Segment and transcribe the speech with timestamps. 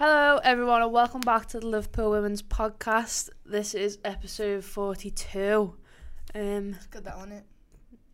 [0.00, 3.28] Hello, everyone, and welcome back to the Liverpool Women's Podcast.
[3.44, 5.74] This is episode 42.
[6.34, 7.44] Um, Got that on it.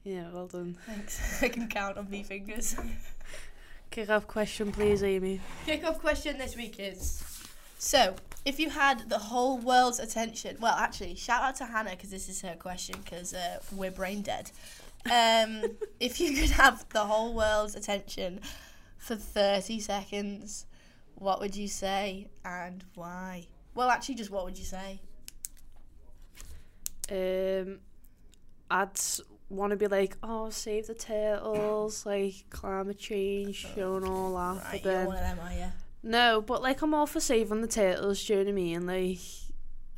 [0.02, 0.76] yeah, well done.
[0.84, 1.40] Thanks.
[1.44, 2.74] I can count on my fingers.
[3.92, 5.40] Kick off question, please, Amy.
[5.64, 7.22] Kick-off question this week is:
[7.78, 12.10] So, if you had the whole world's attention, well, actually, shout out to Hannah because
[12.10, 14.50] this is her question because uh, we're brain dead.
[15.04, 15.62] Um,
[16.00, 18.40] if you could have the whole world's attention
[18.98, 20.65] for thirty seconds,
[21.16, 23.46] what would you say and why?
[23.74, 25.00] Well, actually, just what would you say?
[27.10, 27.80] Um,
[28.70, 28.98] I'd
[29.48, 34.64] want to be like, oh, save the turtles, like climate change, showing all that.
[34.64, 35.72] Right, but then, one of them, are you?
[36.02, 38.24] no, but like I'm all for saving the turtles.
[38.24, 38.86] Do you know what I mean?
[38.86, 39.18] Like,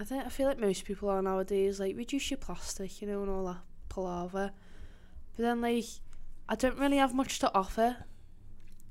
[0.00, 1.80] I think I feel like most people are nowadays.
[1.80, 4.52] Like, reduce your plastic, you know, and all that palaver.
[5.36, 5.86] But then, like,
[6.48, 7.96] I don't really have much to offer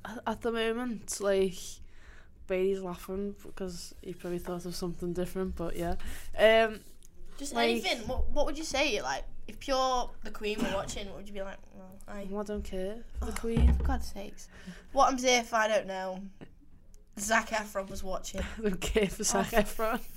[0.05, 1.21] at, at the moment.
[1.21, 1.55] Like,
[2.47, 5.55] Bailey's laughing because he probably thought of something different.
[5.55, 5.95] But yeah,
[6.37, 6.79] um,
[7.37, 7.99] Just Like- anything.
[8.07, 9.01] What, what would you say?
[9.01, 11.57] Like, if Pure the Queen were watching, what would you be like?
[11.75, 13.73] Well, I, I don't care for the Oh, Queen.
[13.75, 14.47] For God's sakes.
[14.91, 16.21] What happens if I don't know?
[17.19, 18.41] Zac Efron was watching.
[18.57, 19.99] I don't care for Zac Oh, Efron.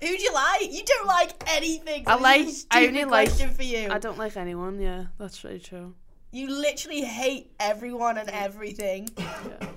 [0.00, 0.70] Who do you like?
[0.72, 2.04] You don't like anything.
[2.04, 3.88] so I like- is a I only like- for you.
[3.90, 4.78] I don't like anyone.
[4.80, 5.94] Yeah, that's very true.
[6.30, 9.08] You literally hate everyone and everything.
[9.16, 9.68] Yeah.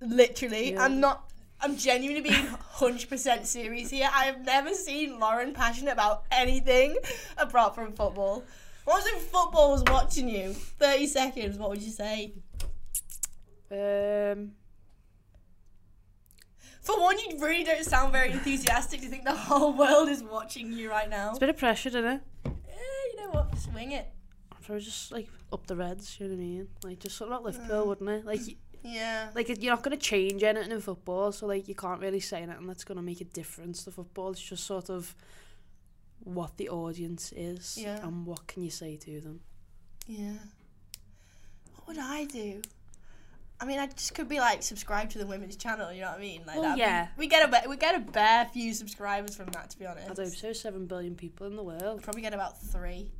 [0.00, 0.72] Literally.
[0.72, 0.84] Yeah.
[0.84, 1.30] I'm not.
[1.62, 4.08] I'm genuinely being 100% serious here.
[4.12, 6.96] I have never seen Lauren passionate about anything
[7.36, 8.44] apart from football.
[8.84, 10.54] What was if football was watching you?
[10.54, 12.32] 30 seconds, what would you say?
[13.70, 14.52] Um,
[16.80, 19.00] For one, you really don't sound very enthusiastic.
[19.00, 21.28] Do you think the whole world is watching you right now?
[21.28, 22.20] it's a bit of pressure, isn't it?
[22.46, 22.50] Eh,
[23.12, 23.56] you know what?
[23.58, 24.08] Swing it.
[24.64, 26.16] Probably just like up the Reds.
[26.18, 26.68] You know what I mean?
[26.82, 28.24] Like just something like Liverpool, wouldn't it?
[28.24, 28.40] Like,
[28.82, 29.28] Yeah.
[29.34, 32.66] like you're not gonna change anything in football, so like you can't really say anything
[32.66, 34.30] that's gonna make a difference to football.
[34.30, 35.14] It's just sort of
[36.24, 38.04] what the audience is Yeah.
[38.06, 39.40] and what can you say to them.
[40.06, 40.34] Yeah.
[41.74, 42.62] What would I do?
[43.62, 45.92] I mean, I just could be like subscribe to the women's channel.
[45.92, 46.42] You know what I mean?
[46.46, 47.08] Like Well, that'd be- yeah.
[47.18, 49.68] we get a we get a bare few subscribers from that.
[49.70, 50.52] To be honest, I don't so.
[50.54, 52.02] Seven billion people in the world.
[52.02, 53.12] probably get about three.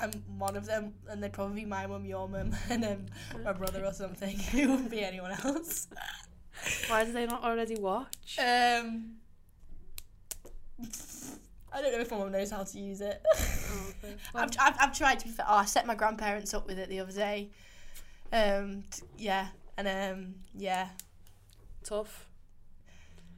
[0.00, 3.10] I'm one of them, and they'd probably be my mum, your mum, and then
[3.44, 4.36] my brother or something.
[4.54, 5.88] it wouldn't be anyone else.
[6.88, 8.38] Why do they not already watch?
[8.38, 9.16] Um,
[11.72, 13.22] I don't know if my mum knows how to use it.
[13.26, 14.14] Oh, okay.
[14.34, 15.46] I've, I've, I've tried to be fair.
[15.48, 17.50] Oh, I set my grandparents up with it the other day.
[18.32, 20.88] Um, t- yeah, and um, yeah.
[21.84, 22.26] Tough.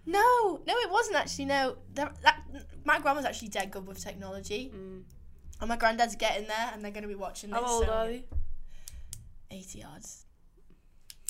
[0.07, 1.45] No, no, it wasn't actually.
[1.45, 2.43] No, that, that
[2.85, 5.03] my grandma's actually dead good with technology, Mm.
[5.61, 7.61] And my granddad's getting there, and they're going to be watching this.
[7.61, 8.25] How old so- are they?
[9.51, 10.25] Eighty odds.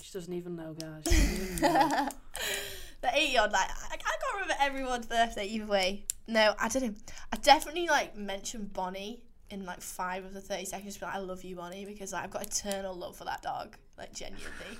[0.02, 1.04] She doesn't even know, guys.
[1.04, 2.08] She doesn't even know.
[3.02, 6.04] the 80 odd, like, I, I can't remember everyone's birthday either way.
[6.26, 6.94] No, I don't know.
[7.32, 11.44] I definitely, like, mentioned Bonnie in, like, five of the 30 seconds, but I love
[11.44, 13.76] you, Bonnie, because like, I've got eternal love for that dog.
[13.96, 14.78] Like, genuinely.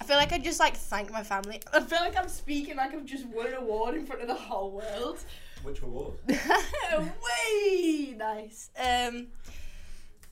[0.00, 1.60] I feel like I just, like, thank my family.
[1.72, 4.34] I feel like I'm speaking like I've just won an award in front of the
[4.34, 5.24] whole world.
[5.62, 6.14] Which award?
[6.28, 8.70] Way nice.
[8.78, 9.28] Um,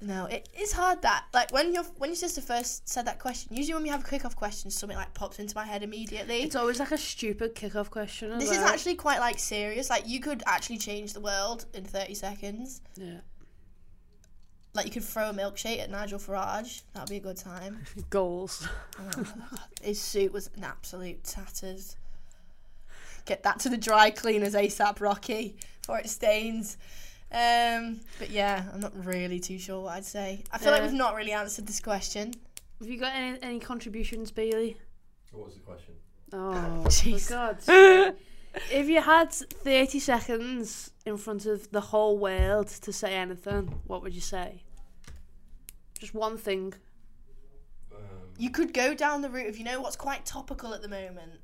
[0.03, 3.55] no, it's hard that like when your when your sister first said that question.
[3.55, 6.43] Usually when we have a kick off question, something like pops into my head immediately.
[6.43, 8.33] It's always like a stupid kick-off question.
[8.33, 9.91] as This is actually quite like serious.
[9.91, 12.81] Like you could actually change the world in thirty seconds.
[12.97, 13.21] yeah.
[14.73, 16.83] Like you could throw a milkshake at Nigel Farage.
[16.95, 17.83] That'd be a good time.
[18.11, 18.67] goals.
[19.83, 21.97] His suit was an absolute tatters.
[23.31, 26.77] Get that to the dry cleaners ASAP, Rocky, before it stains.
[27.31, 30.43] Um, but yeah, I'm not really too sure what I'd say.
[30.51, 30.87] I feel like Yeah.
[30.89, 32.35] we've not really answered this question.
[32.81, 34.79] Have you got any, any contributions, Bailey?
[35.31, 35.95] What was the question?
[36.33, 37.29] Oh, Jeez.
[37.29, 37.69] for God's
[38.73, 44.03] If you had 30 seconds in front of the whole world to say anything, what
[44.03, 44.65] would you say?
[46.01, 46.75] Just one thing.
[47.95, 48.01] Um,
[48.39, 51.39] You could go down the route of you know what's quite topical at the moment.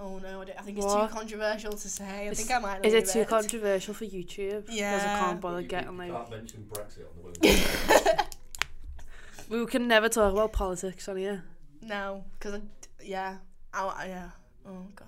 [0.00, 2.04] Oh no, I, don't, I think it's too controversial to say.
[2.28, 2.84] I Is- think I might.
[2.84, 4.66] Is leave it too controversial for YouTube?
[4.66, 6.12] Because I can't bother you, you getting like.
[6.12, 8.18] can't mention Brexit on the Willing
[9.64, 11.42] We can never talk about politics on here.
[11.82, 12.60] No, because
[13.02, 13.38] yeah,
[13.74, 14.28] I, I- yeah.
[14.66, 15.06] Oh god.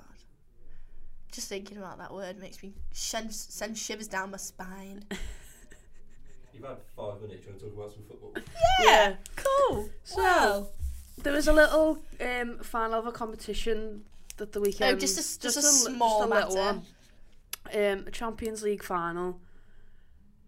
[1.31, 5.05] Just thinking about that word makes me send, send shivers down my spine.
[6.53, 7.45] You've had five minutes.
[7.47, 8.35] You want to talk about some football?
[8.85, 9.15] Yeah.
[9.37, 9.89] Cool.
[10.03, 10.73] So, Well,
[11.23, 14.03] There was a little um, final of a competition
[14.41, 14.97] that the weekend.
[14.97, 16.55] Oh, just a- just a li- small little matter.
[16.57, 16.87] one.
[17.73, 19.41] Um, a Champions League final.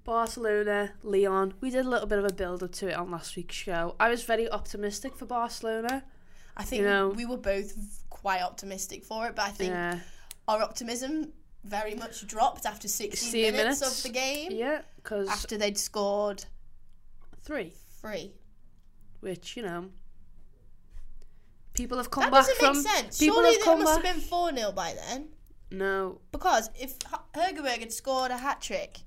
[0.05, 1.55] Barcelona, Lyon.
[1.61, 3.95] We did a little bit of a build up to it on last week's show.
[4.01, 6.03] I was very optimistic for Barcelona.
[6.57, 7.73] I think you know- we were both
[8.11, 10.01] quite optimistic for it, but I think Yeah.
[10.49, 11.33] our optimism
[11.65, 13.99] very much dropped after 60 16 minutes, minutes.
[13.99, 14.51] of the game.
[14.53, 16.45] Yeah, because After they'd scored
[17.43, 18.33] three, three.
[19.21, 19.91] which you know,
[21.75, 22.33] people have come back from.
[22.33, 22.93] That back doesn't from.
[22.93, 23.19] make sense.
[23.19, 24.07] People Surely have come must back.
[24.07, 25.29] have been 4 0 by then.
[25.71, 28.99] No, Because if H- Hegerberg had scored a hat trick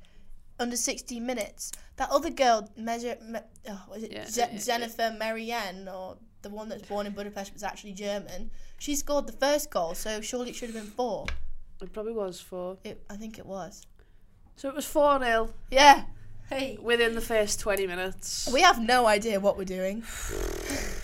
[0.59, 3.39] under 16 minutes, that other girl, measure, me,
[3.69, 4.57] oh, was it Yeah, Je- yeah, yeah.
[4.57, 9.33] Dzsenifer Marozsán, or the one that's born in Budapest was actually German, she scored the
[9.33, 11.27] first goal, so surely it should have been four.
[11.83, 12.77] it probably was four.
[12.83, 13.85] It, I think it was.
[14.55, 16.05] So it was four 0 Yeah.
[16.49, 16.77] Hey.
[16.81, 18.49] within the first twenty minutes.
[18.51, 20.03] We have no idea what we're doing.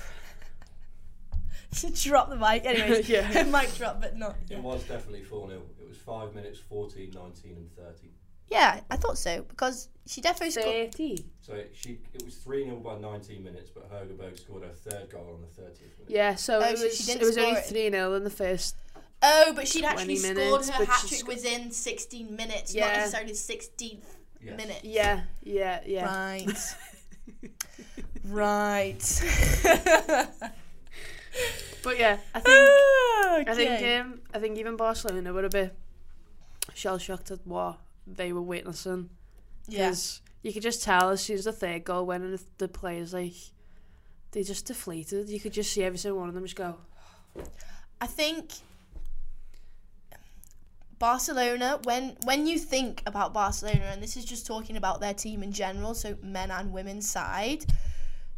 [2.03, 2.65] drop the mic.
[2.65, 3.44] Anyways, Yeah.
[3.44, 4.35] mic drop, but not.
[4.50, 5.62] It was definitely 4 0.
[5.81, 8.09] It was 5 minutes, 14, 19, and 30.
[8.50, 10.91] Yeah, I thought so because she definitely scored.
[10.91, 11.25] Thirty.
[11.39, 15.35] So she it was 3 0 by 19 minutes, but Hegerberg scored her third goal
[15.35, 16.09] on the 30th minute.
[16.09, 18.75] Yeah, so Oh, it so was she it was only three 0 in the first.
[19.24, 22.75] Oh, but she'd actually 20 scored minutes, her but hat trick sc- within 16 minutes,
[22.75, 22.88] Yeah.
[22.88, 24.03] not necessarily 16th
[24.44, 24.57] Yes.
[24.57, 24.79] minute.
[24.83, 26.06] Yeah, yeah, yeah.
[26.06, 26.75] Right.
[28.25, 29.21] right.
[31.83, 35.75] But yeah, I think I think um, I think even Barcelona were a bit
[36.74, 39.10] shell shocked at what they were witnessing.
[39.68, 39.94] yeah.
[40.44, 43.33] You could just tell as soon as the third goal went and the players like
[44.31, 45.30] they just deflated.
[45.30, 46.78] You could just see every single one of them just go.
[48.00, 48.51] I think
[50.98, 55.42] Barcelona when when you think about Barcelona and this is just talking about their team
[55.42, 57.66] in general so men and women's side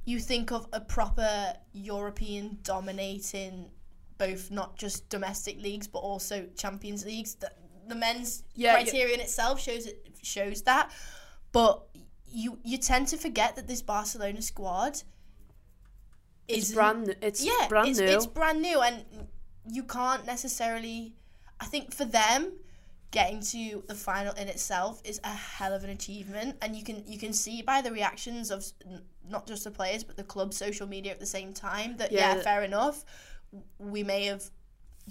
[0.05, 3.69] you think of a proper European dominating
[4.17, 7.51] both not just domestic leagues but also Champions Leagues the,
[7.87, 8.83] the men's Yeah, yeah.
[8.83, 10.91] criterion itself shows it shows that
[11.51, 11.83] but
[12.33, 15.03] you you tend to forget that this Barcelona squad
[16.47, 17.15] is brand.
[17.21, 18.05] It's yeah, brand it's, new.
[18.05, 19.05] It's brand new, and
[19.69, 21.15] you can't necessarily.
[21.59, 22.53] I think for them,
[23.13, 27.03] getting to the final in itself is a hell of an achievement, and you can
[27.07, 28.65] you can see by the reactions of
[29.29, 32.35] not just the players but the club social media at the same time that yeah,
[32.35, 32.41] Yeah.
[32.41, 33.05] fair enough,
[33.79, 34.43] we may have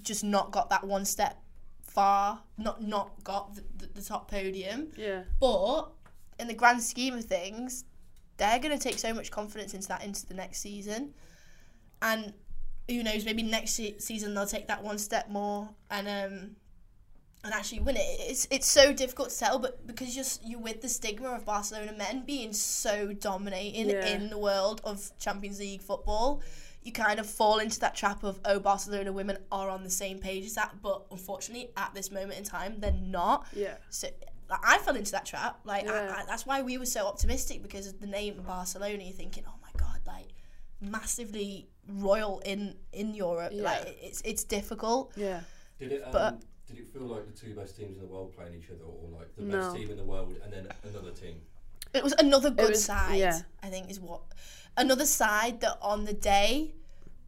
[0.01, 1.41] just not got that one step
[1.81, 5.23] far, not not got the, the, the top podium, yeah.
[5.39, 5.89] but
[6.39, 7.85] in the grand scheme of things,
[8.37, 11.13] they're going to take so much confidence into that into the next season.
[12.01, 12.33] And
[12.89, 16.55] who knows, maybe next se- season they'll take that one step more and um
[17.43, 18.01] and actually win it.
[18.19, 21.93] It's it's so difficult to tell, but because you're you're with the stigma of Barcelona
[21.93, 24.05] men being so dominating Yeah.
[24.07, 26.41] in the world of Champions League football,
[26.83, 30.19] you kind of fall into that trap of oh Barcelona women are on the same
[30.19, 33.45] page as that, but unfortunately at this moment in time they're not.
[33.53, 33.75] Yeah.
[33.89, 34.07] So
[34.49, 35.59] like, I fell into that trap.
[35.65, 36.15] Like I, Yeah.
[36.17, 39.03] I, that's why we were so optimistic because of the name Barcelona.
[39.03, 40.29] You're thinking, oh my god, like
[40.79, 43.51] massively royal in in Europe.
[43.53, 43.63] Yeah.
[43.63, 45.11] Like it's it's difficult.
[45.17, 45.41] Yeah.
[45.79, 46.41] Did it, um, But-
[46.73, 49.09] did it feel like the two best teams in the world playing each other, or
[49.17, 49.59] like the No.
[49.59, 51.41] best team in the world and then another team?
[51.93, 53.17] It was another good was- side.
[53.19, 53.41] yeah.
[53.61, 54.21] I think is what
[54.77, 56.73] another side that on the day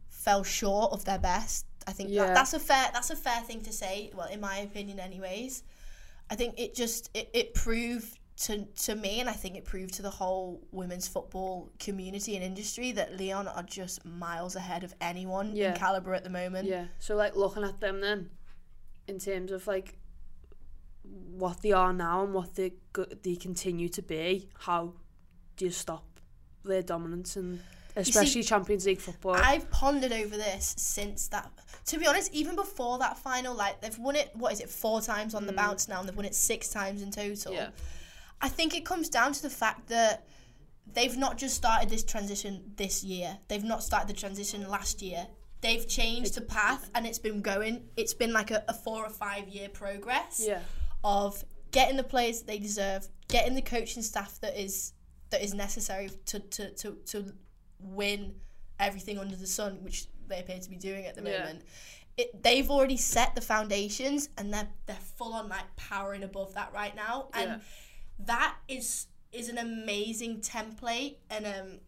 [0.08, 1.66] fell short of their best.
[1.86, 2.26] I think Yeah.
[2.26, 4.10] that, that's a fair that's a fair thing to say.
[4.14, 5.62] Well, in my opinion, anyways.
[6.28, 9.94] I think it just it, it proved to to me, and I think it proved
[9.94, 14.92] to the whole women's football community and industry that Lyon are just miles ahead of
[15.00, 15.70] anyone Yeah.
[15.72, 16.66] in caliber at the moment.
[16.68, 16.86] Yeah.
[16.98, 18.30] So like looking at them then,
[19.08, 19.98] in terms of like
[21.04, 24.94] what they are now and what they go- they continue to be, how
[25.56, 26.04] do you stop
[26.64, 27.60] their dominance and
[27.94, 29.34] especially Champions League football?
[29.34, 31.50] I've pondered over this since that.
[31.86, 34.30] To be honest, even before that final, like they've won it.
[34.34, 34.68] What is it?
[34.68, 37.52] Four times on the bounce now, and they've won it six times in total.
[37.52, 37.56] Mm.
[37.56, 37.68] Yeah.
[38.40, 40.26] I think it comes down to the fact that
[40.92, 43.38] they've not just started this transition this year.
[43.48, 45.26] They've not started the transition last year.
[45.62, 47.88] They've changed the path, and it's been going.
[47.96, 50.60] It's been like a, a four or five year progress Yeah.
[51.02, 54.92] of getting the players that they deserve, getting the coaching staff that is
[55.30, 57.32] that is necessary to to, to, to
[57.80, 58.34] win
[58.78, 61.38] everything under the sun, which they appear to be doing at the Yeah.
[61.40, 61.62] moment.
[62.16, 66.72] It, they've already set the foundations and they're they're full on like powering above that
[66.72, 67.58] right now and Yeah.
[68.20, 71.80] that is is an amazing template and um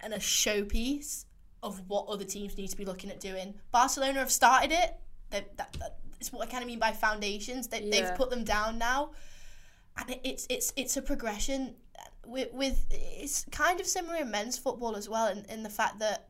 [0.00, 1.24] and a showpiece
[1.62, 3.54] of what other teams need to be looking at doing.
[3.70, 4.94] Barcelona have started it.
[5.30, 7.68] They, that, that, it's what I kind of mean by foundations.
[7.68, 7.90] They, Yeah.
[7.90, 9.10] They've put them down now,
[9.96, 11.74] and it, it's it's it's a progression.
[12.24, 15.98] With, with it's kind of similar in men's football as well, in, in the fact
[15.98, 16.28] that,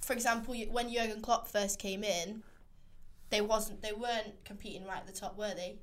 [0.00, 2.42] for example, when Jurgen Klopp first came in,
[3.30, 5.76] they wasn't they weren't competing right at the top, were they?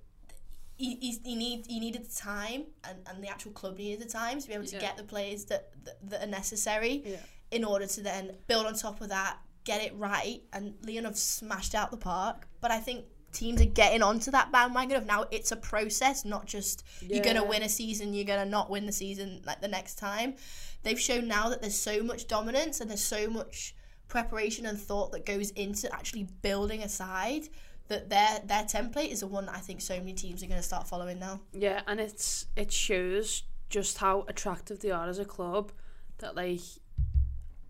[0.76, 4.10] He, he, he, need, he needed the time and, and the actual club needed the
[4.12, 4.82] time to be able to Yeah.
[4.82, 7.18] get the players that, that, that are necessary Yeah.
[7.54, 10.42] In order to then build on top of that, get it right.
[10.52, 12.48] And Lyon have smashed out the park.
[12.62, 16.46] But I think teams are getting onto that bandwagon of now it's a process, not
[16.46, 19.62] just you're going to win a season, you're going to not win the season like
[19.62, 20.36] the next time.
[20.84, 23.76] They've shown now that there's so much dominance and there's so much
[24.08, 27.50] preparation and thought that goes into actually building a side
[27.88, 30.60] that their their template is the one that I think so many teams are going
[30.60, 31.42] to start following now.
[31.52, 35.72] Yeah, and it's it shows just how attractive they are as a club.
[36.20, 36.62] That like,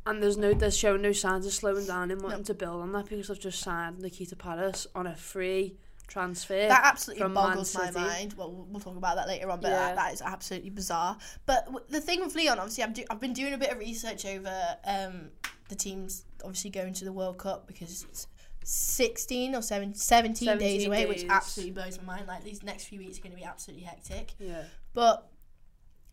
[0.05, 2.91] and there's no there's showing no signs of slowing down and wanting to build on
[2.93, 6.67] that because they've just signed Nikita Parris on a free transfer.
[6.67, 8.33] That absolutely boggles my mind.
[8.33, 9.77] Well, we'll- talk about that later on, but Yeah.
[9.79, 11.17] that, that is absolutely bizarre.
[11.45, 13.79] But w- the thing with Lyon, obviously, I've, do- I've been doing a bit of
[13.79, 14.53] research over
[14.85, 15.29] um,
[15.69, 18.27] the teams obviously going to the World Cup because it's
[18.65, 22.27] 16 or 17, 17, days 17 away, which absolutely blows my mind.
[22.27, 24.33] Like, these next few weeks are going to be absolutely hectic.
[24.39, 25.29] Yeah, But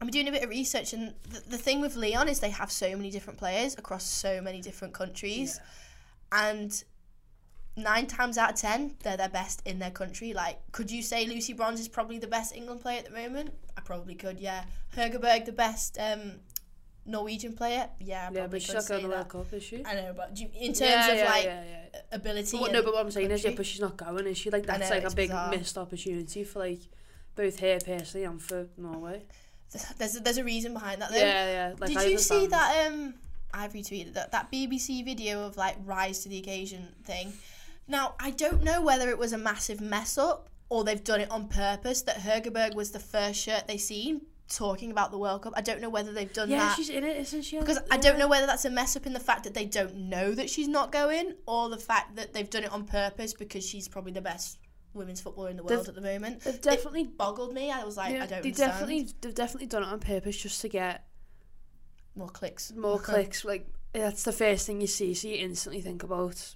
[0.00, 2.70] I'm doing a bit of research, and the, the thing with Lyon is they have
[2.70, 5.60] so many different players across so many different countries,
[6.32, 6.82] and
[7.76, 10.32] nine times out of ten, they're their best in their country.
[10.32, 13.52] Like, could you say Lucy Bronze is probably the best England player at the moment?
[13.76, 14.64] I probably could, yeah.
[14.96, 16.40] Hegerberg, the best um,
[17.04, 17.88] Norwegian player?
[17.98, 19.14] Yeah, I yeah, probably but she's not going to the.
[19.14, 19.84] World Cup, is she?
[19.84, 22.00] I know, but do you, in terms yeah, of yeah, like yeah, yeah.
[22.12, 24.50] ability, But, no, but what I'm saying is, yeah, but she's not going, is she?
[24.50, 25.50] Like that's know, like a big bizarre.
[25.50, 26.80] missed opportunity for like
[27.34, 29.24] both her personally and for Norway.
[29.98, 31.10] there's a, there's a reason behind that.
[31.10, 31.18] Though.
[31.18, 31.74] Yeah, yeah.
[31.78, 32.86] Like, Did I you see that?
[32.86, 33.14] Um,
[33.52, 37.32] I've retweeted that that BBC video of like rise to the occasion thing.
[37.88, 41.30] Now I don't know whether it was a massive mess up or they've done it
[41.30, 42.02] on purpose.
[42.02, 45.52] That Hegerberg was the first shirt they seen talking about the World Cup.
[45.56, 47.58] I don't know whether they've done Yeah, that she's in it, isn't she?
[47.58, 49.94] because I don't know whether that's a mess up in the fact that they don't
[49.94, 53.64] know that she's not going, or the fact that they've done it on purpose because
[53.64, 54.58] she's probably the best
[54.94, 56.40] women's football in the world They've- at the moment.
[56.42, 57.70] they've It definitely- boggled me.
[57.70, 58.56] I was like, I don't they understand.
[58.72, 61.04] definitely they've definitely done it on purpose just to get
[62.14, 62.72] more clicks.
[62.72, 63.44] more clicks.
[63.44, 66.54] Like that's the first thing you see, so you instantly think about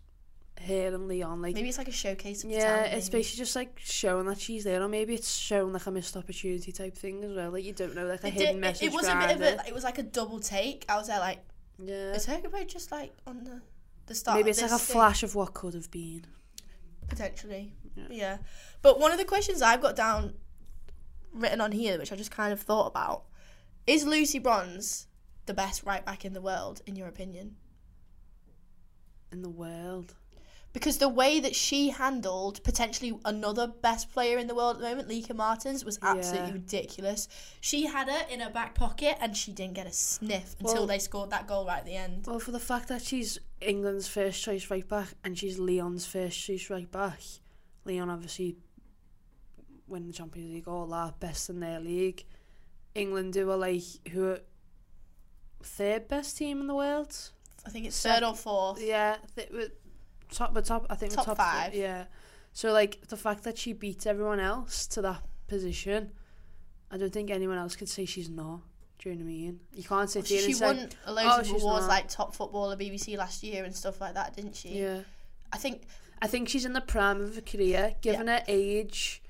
[0.67, 1.43] her and Lyon.
[1.43, 4.39] Like Maybe it's like a showcase of yeah, talent, it's basically just like showing that
[4.41, 7.51] she's there, or maybe it's showing like a missed opportunity type thing as well.
[7.51, 9.43] Like you don't know, like a It, hidden did, message it was a bit of
[9.43, 9.61] it.
[9.65, 10.85] a, it was like a double take.
[10.89, 11.39] I was there like,
[11.79, 13.61] Yeah, is Hegerberg just like on the
[14.07, 14.37] the start?
[14.39, 14.95] maybe it's like a thing?
[14.95, 16.27] flash of what could have been.
[17.09, 17.73] Potentially.
[17.97, 18.05] Yeah.
[18.11, 18.37] Yeah.
[18.83, 20.35] But one of the questions I've got down
[21.33, 23.25] written on here, which I just kind of thought about,
[23.87, 25.07] is Lucy Bronze
[25.47, 27.57] the best right back in the world, in your opinion?
[29.33, 30.15] in the world.
[30.73, 34.89] Because the way that she handled potentially another best player in the world at the
[34.89, 36.53] moment, Lieke Martens, was absolutely Yeah.
[36.55, 37.27] ridiculous.
[37.61, 40.87] She had her in her back pocket and she didn't get a sniff until Well-
[40.87, 42.27] they scored that goal right at the end.
[42.29, 46.39] Well, for the fact that she's England's first choice right back and she's Lyon's first
[46.41, 47.21] choice right back,
[47.85, 48.57] Lyon obviously
[49.87, 52.25] win the Champions League all that, best in their league.
[52.95, 54.41] England who are like who are
[55.63, 57.15] third best team in the world.
[57.67, 58.81] I think it's Sec- third or fourth.
[58.83, 59.69] Yeah, th- we're
[60.31, 60.87] top, we're top.
[60.91, 61.73] I think Top top five.
[61.73, 62.05] Three, yeah.
[62.53, 66.13] So like the fact that she beats everyone else to that position,
[66.91, 68.61] I don't think anyone else could say she's not.
[69.05, 69.61] Do you know what I mean?
[69.75, 72.09] You can't sit here She and say, won a load "Oh, of awards not." like
[72.09, 74.81] top footballer BBC last year and stuff like that, didn't she?
[74.81, 75.01] yeah.
[75.53, 75.83] I think
[76.23, 79.23] I think she's in the prime of her career, given her age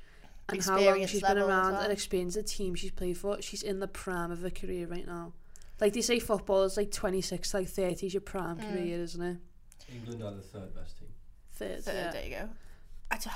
[0.49, 1.83] and how long she's been around well.
[1.83, 3.43] and experience the team she's played for.
[3.43, 5.33] She's in the prime of her career right now.
[5.81, 8.71] Like they say, football is like 26 like 30 is your prime Mm.
[8.73, 9.39] career, isn't it?
[9.93, 11.09] England are the third best team.
[11.53, 12.11] Third, third, yeah.
[12.13, 12.49] there you go.
[13.11, 13.31] I d-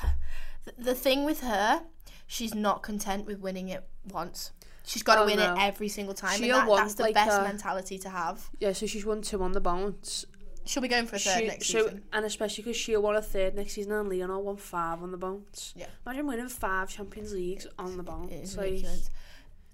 [0.64, 1.82] the, the thing with her,
[2.28, 4.52] she's not content with winning it once.
[4.88, 5.54] She's got to Oh, win no.
[5.54, 8.48] it every single time, She'll and that, that's the like, best uh, mentality to have.
[8.58, 10.24] Yeah, so she's won two on the bounce.
[10.64, 12.02] She'll be going for a third She, next so, season.
[12.12, 15.16] and especially because she'll want a third next season and Lyon won five on the
[15.16, 15.72] bounce.
[15.76, 15.86] Yeah.
[16.06, 18.30] Imagine winning five Champions Leagues on the bounce.
[18.32, 19.10] It is like, ridiculous.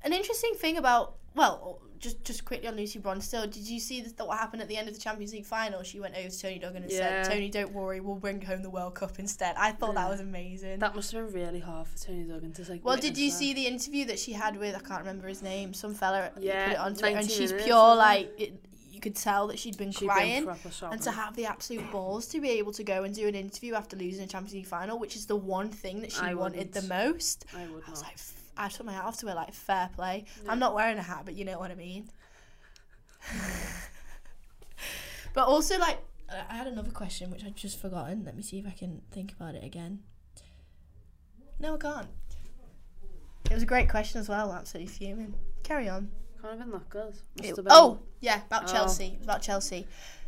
[0.04, 3.24] An interesting thing about well, just just quickly on Lucy Bronze.
[3.26, 5.82] Still, did you see that what happened at the end of the Champions League final?
[5.82, 7.22] She went over to Toni Duggan and Yeah.
[7.24, 10.20] said, "Toni, don't worry, we'll bring home the World Cup instead." I thought that was
[10.20, 10.78] amazing.
[10.78, 12.84] That must have been really hard for Toni Duggan to like.
[12.84, 13.36] well, did you that.
[13.36, 16.64] see the interview that she had with I can't remember his name, some fella Yeah,
[16.66, 18.52] put it on Twitter, and she's minutes, pure like it,
[18.92, 21.90] you could tell that she'd been She'd been crying, proper and to have the absolute
[21.90, 24.66] balls to be able to go and do an interview after losing a Champions League
[24.66, 27.12] final, which is the one thing that she I wanted the wouldn't.
[27.14, 27.44] most.
[27.56, 28.08] I would I was not.
[28.08, 28.18] like,
[28.56, 30.24] I took my hat off to her, like, fair play.
[30.48, 32.08] I'm not wearing a hat, but you know what I mean.
[35.34, 38.24] but also, like, I had another question which I'd just forgotten.
[38.24, 40.00] Let me see if I can think about it again.
[41.58, 42.08] No, I can't.
[43.50, 44.52] It was a great question as well.
[44.52, 45.34] Absolutely fuming.
[45.62, 46.10] Carry on.
[46.40, 47.14] Can't been that good.
[47.42, 48.72] It- oh, yeah, about Oh.
[48.72, 49.18] Chelsea.
[49.22, 49.86] About Chelsea.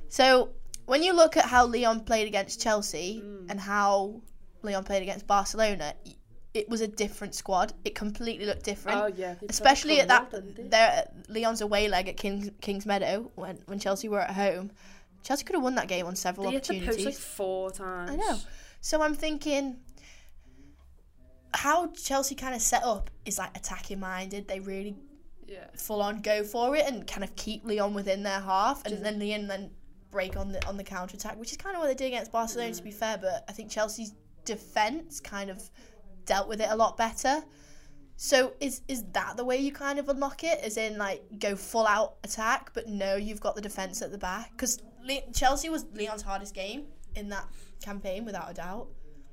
[0.09, 0.51] So
[0.87, 3.51] when you look at how Lyon played against Chelsea Mm.
[3.51, 4.21] and how
[4.63, 5.95] Lyon played against Barcelona,
[6.57, 7.73] it was a different squad.
[7.85, 8.99] It completely looked different.
[8.99, 10.33] Oh, yeah, especially at that
[10.71, 14.71] their Lyon's away leg at Kings Kings Meadow when when Chelsea were at home.
[15.23, 16.87] Chelsea could have won that game on several They opportunities.
[16.95, 18.11] post like four times.
[18.13, 18.39] I know.
[18.81, 19.77] So I'm thinking
[21.53, 24.47] how Chelsea kind of set up is like attacking minded.
[24.49, 24.97] They really
[25.47, 25.67] Yeah.
[25.77, 29.19] full on go for it and kind of keep Lyon within their half, and then
[29.19, 29.71] Lyon then
[30.11, 32.33] break on the on the counter attack, which is kind of what they did against
[32.33, 32.73] Barcelona.
[32.75, 34.13] To be fair, but I think Chelsea's
[34.45, 35.59] defense kind of
[36.27, 37.43] dealt with it a lot better.
[38.19, 40.59] So is is that the way you kind of unlock it?
[40.61, 44.19] As in like go full out attack, but no, you've got the defense at the
[44.19, 47.47] back because Le- Chelsea was Lyon's hardest game in that
[47.83, 48.89] campaign without a doubt.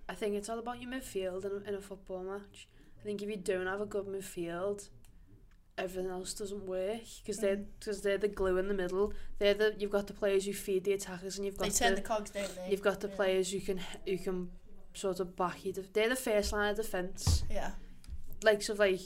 [0.09, 2.67] I think it's all about your midfield in a, in a football match.
[2.99, 4.89] I think if you don't have a good midfield,
[5.77, 7.65] everything else doesn't work because they're Mm.
[7.79, 9.13] because they're the glue in the middle.
[9.39, 11.95] They're the you've got the players who feed the attackers, and you've got They turn
[11.95, 12.69] the, the cogs, don't they?
[12.69, 13.15] you've got the Yeah.
[13.15, 14.51] players who can who can
[14.93, 15.57] sort of back.
[15.93, 17.43] They're the first line of defence.
[17.49, 17.71] Yeah.
[18.43, 18.99] Like of like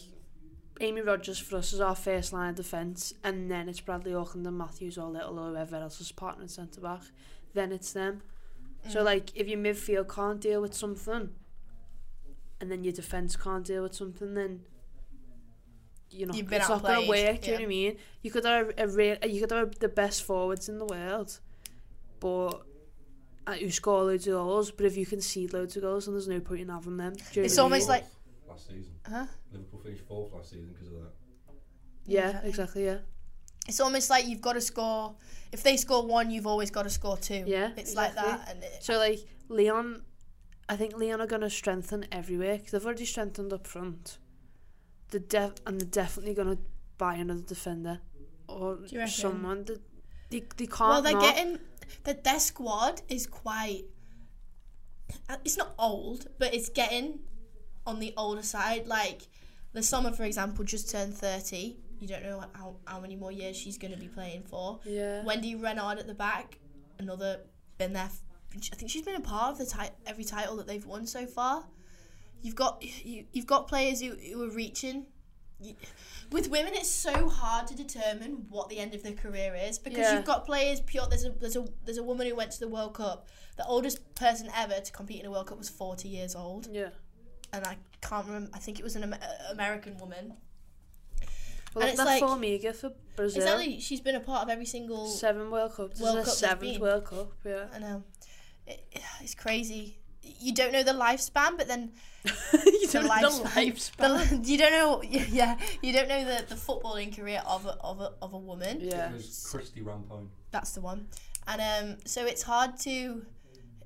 [0.80, 4.46] Amy Rodgers for us is our first line of defence, and then it's Bradley Auckland
[4.46, 7.02] and Matthews or Little or whoever else is partner centre back.
[7.54, 8.22] Then it's them.
[8.86, 8.92] Mm.
[8.92, 11.30] So like if your midfield can't deal with something,
[12.60, 14.62] and then your defence can't deal with something, then
[16.10, 17.42] you know it's not going to work.
[17.42, 17.64] Do you know what.
[17.64, 17.98] I mean?
[18.22, 21.40] You could have a, real, you could have the best forwards in the world,
[22.20, 22.64] but.
[23.48, 26.14] Uh, who score loads of goals, but if you can see loads of goals, then
[26.14, 27.14] there's no point in having them.
[27.14, 27.90] Do you know It's what almost mean?
[27.90, 28.06] like
[28.50, 28.92] last season.
[29.10, 29.26] Huh?
[29.54, 31.12] Liverpool finished fourth last season because of that.
[32.06, 32.98] yeah, exactly, yeah.
[33.68, 35.16] it's almost like you've got to score.
[35.54, 37.44] If they score one, you've always got to score two.
[37.48, 38.50] Yeah, it's like that.
[38.50, 40.02] And it, So like Lyon,
[40.68, 44.18] I think Lyon are gonna strengthen everywhere because they've already strengthened up front.
[45.12, 46.58] The def and they're definitely gonna
[46.98, 48.02] buy another defender
[48.50, 49.64] or someone.
[49.64, 49.80] That
[50.32, 50.80] they they can't.
[50.90, 51.22] well, they're not.
[51.22, 51.60] getting
[52.04, 53.84] that their squad is quite.
[55.30, 57.20] uh, It's not old, but it's getting
[57.86, 58.88] on the older side.
[58.88, 59.24] Like
[59.74, 61.78] Le Sommer, for example, just turned thirty.
[62.00, 64.80] You don't know how, how many more years she's going to be playing for.
[64.86, 65.24] Yeah.
[65.24, 66.60] Wendie Renard at the back,
[67.00, 67.40] another
[67.80, 68.04] been there.
[68.04, 68.22] f-
[68.72, 71.26] I think she's been a part of the ti- every title that they've won so
[71.26, 71.66] far.
[72.44, 75.08] You've got you, you've got players who, who are reaching.
[76.32, 80.00] With women, it's so hard to determine what the end of their career is because
[80.00, 80.16] Yeah.
[80.16, 80.82] you've got players.
[80.82, 83.28] Pure, there's a there's a there's a woman who went to the World Cup.
[83.56, 86.90] The oldest person ever to compete in a World Cup was 40 years old, Yeah.
[87.54, 88.52] and I can't remember.
[88.54, 89.20] I think it was an Amer-
[89.52, 90.36] American woman.
[91.74, 93.42] Well, And it's like- Formiga for Brazil.
[93.44, 96.00] Exactly, she's been a part of every single Seven World Cups.
[96.00, 96.80] World Cup seventh.
[96.80, 97.32] World Cup.
[97.46, 97.68] Yeah.
[97.74, 98.04] I know.
[98.66, 98.86] It,
[99.22, 100.00] it's crazy.
[100.22, 101.94] You don't know the lifespan, but then
[102.66, 103.44] you the don't know lifespan.
[103.98, 104.42] the lifespan.
[104.44, 105.02] the- you don't know.
[105.30, 108.80] Yeah, you don't know the, the footballing career of a, of a, of a woman.
[108.82, 109.10] Yeah.
[109.10, 110.28] It was Christie Rampone.
[110.52, 111.08] That's the one.
[111.48, 113.26] And um, so it's hard to.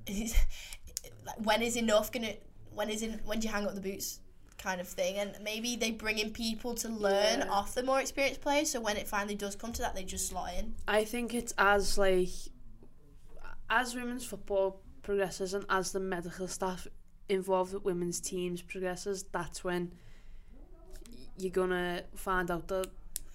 [0.08, 2.34] like, when is enough gonna?
[2.74, 3.20] When is in?
[3.24, 4.18] When do you hang up the boots?
[4.58, 7.48] Kind of thing, and maybe they bring in people to learn Yeah.
[7.50, 8.70] off the more experienced players.
[8.70, 10.74] So when it finally does come to that, they just slot in.
[10.86, 12.28] I think it's as like
[13.68, 16.86] as women's football progresses and as the medical staff
[17.32, 19.92] involved with women's teams progresses, that's when
[21.36, 22.88] you're gonna find out the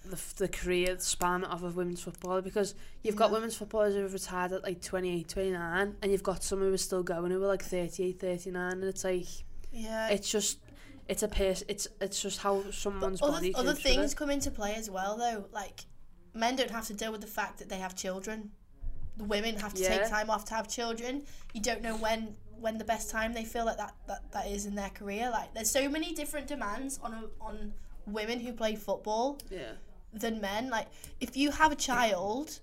[0.04, 4.12] the, the career span of a women's footballer because you've got women's footballers who have
[4.14, 7.46] retired at like 28, 29 and you've got some who are still going who are
[7.48, 9.26] like 38, 39 and it's like
[9.70, 10.08] Yeah.
[10.08, 10.60] it's just
[11.08, 14.50] it's a pace it's it's just how someone's other, body other with things come into
[14.50, 15.84] play as well though like
[16.38, 18.50] men don't have to deal with the fact that they have children.
[19.16, 21.24] The women have to take time off to have children.
[21.52, 24.66] You don't know when when the best time they feel like that, that that is
[24.66, 27.72] in their career like there's so many different demands on a, on
[28.06, 29.72] women who play football yeah
[30.12, 30.86] than men like
[31.20, 32.60] if you have a child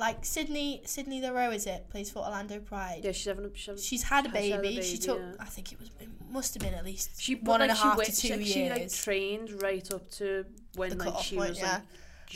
[0.00, 3.02] like Sydney Sydney Leroux is it plays for Orlando Pride.
[3.04, 3.50] Yeah, she's having a.
[3.54, 4.82] She's, having, She's had a has had baby.
[4.82, 5.18] She took.
[5.18, 5.32] yeah.
[5.38, 5.90] I think it was.
[6.00, 8.34] It must have been at least She one and a half wait- to two she,
[8.34, 8.48] years.
[8.48, 11.72] She like trained right up to when the like she point, was yeah.
[11.74, 11.82] like.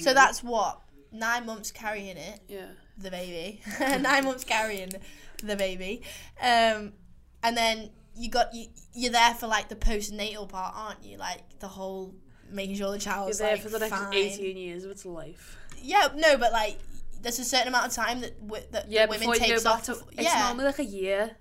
[0.04, 0.82] so that's what
[1.14, 2.40] nine months carrying it.
[2.48, 2.66] yeah.
[2.98, 3.60] the baby.
[3.80, 4.90] Nine months carrying
[5.42, 6.02] the baby.
[6.42, 6.92] Um,
[7.42, 11.16] and then you got you you're there for like the postnatal part, aren't you?
[11.18, 12.14] Like the whole
[12.50, 14.14] making sure the You're there like for the next fine.
[14.14, 15.56] eighteen years of its life.
[15.82, 16.78] Yeah, no, but like
[17.20, 19.66] there's a certain amount of time that w- that Yeah, women before you go takes
[19.66, 19.82] off.
[19.84, 19.92] to.
[20.12, 21.36] It's yeah, normally like a year.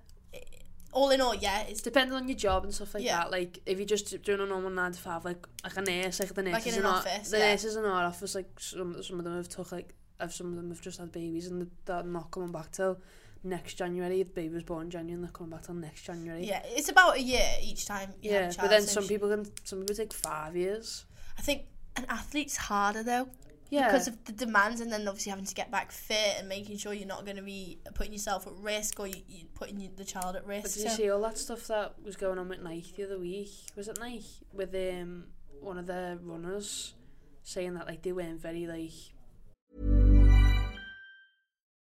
[0.93, 3.17] All in all, yeah, it's depending on your job and stuff like Yeah.
[3.17, 3.31] that.
[3.31, 6.33] Like if you're just doing a normal nine to five, like like a nurse, like
[6.33, 7.51] the Like nurses in an our office, the yeah.
[7.51, 10.55] nurses in our office, like some some of them have took like, if some of
[10.55, 12.99] them have just had babies and they're not coming back till
[13.43, 14.23] next January.
[14.23, 16.45] The baby was born in January and they're coming back till next January.
[16.45, 18.07] yeah, it's about a year each time.
[18.07, 18.51] Have yeah.
[18.59, 21.05] But then so some people can some people take five years.
[21.37, 21.63] I think
[21.95, 23.27] an athlete's harder though.
[23.73, 23.87] Yeah.
[23.87, 26.93] Because of the demands, and then obviously having to get back fit and making sure
[26.93, 30.35] you're not going to be putting yourself at risk or you, you putting the child
[30.35, 30.63] at risk.
[30.63, 33.19] But did you see all that stuff that was going on with Nike the other
[33.19, 33.49] week?
[33.75, 35.25] Was it Nike with um
[35.59, 36.93] one of the runners
[37.41, 40.12] saying that like they weren't very like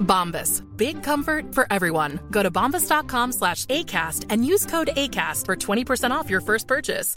[0.00, 0.62] Bombas.
[0.76, 2.18] Big comfort for everyone.
[2.30, 7.16] Go to bombas.com slash ACAST and use code ACAST for 20% off your first purchase.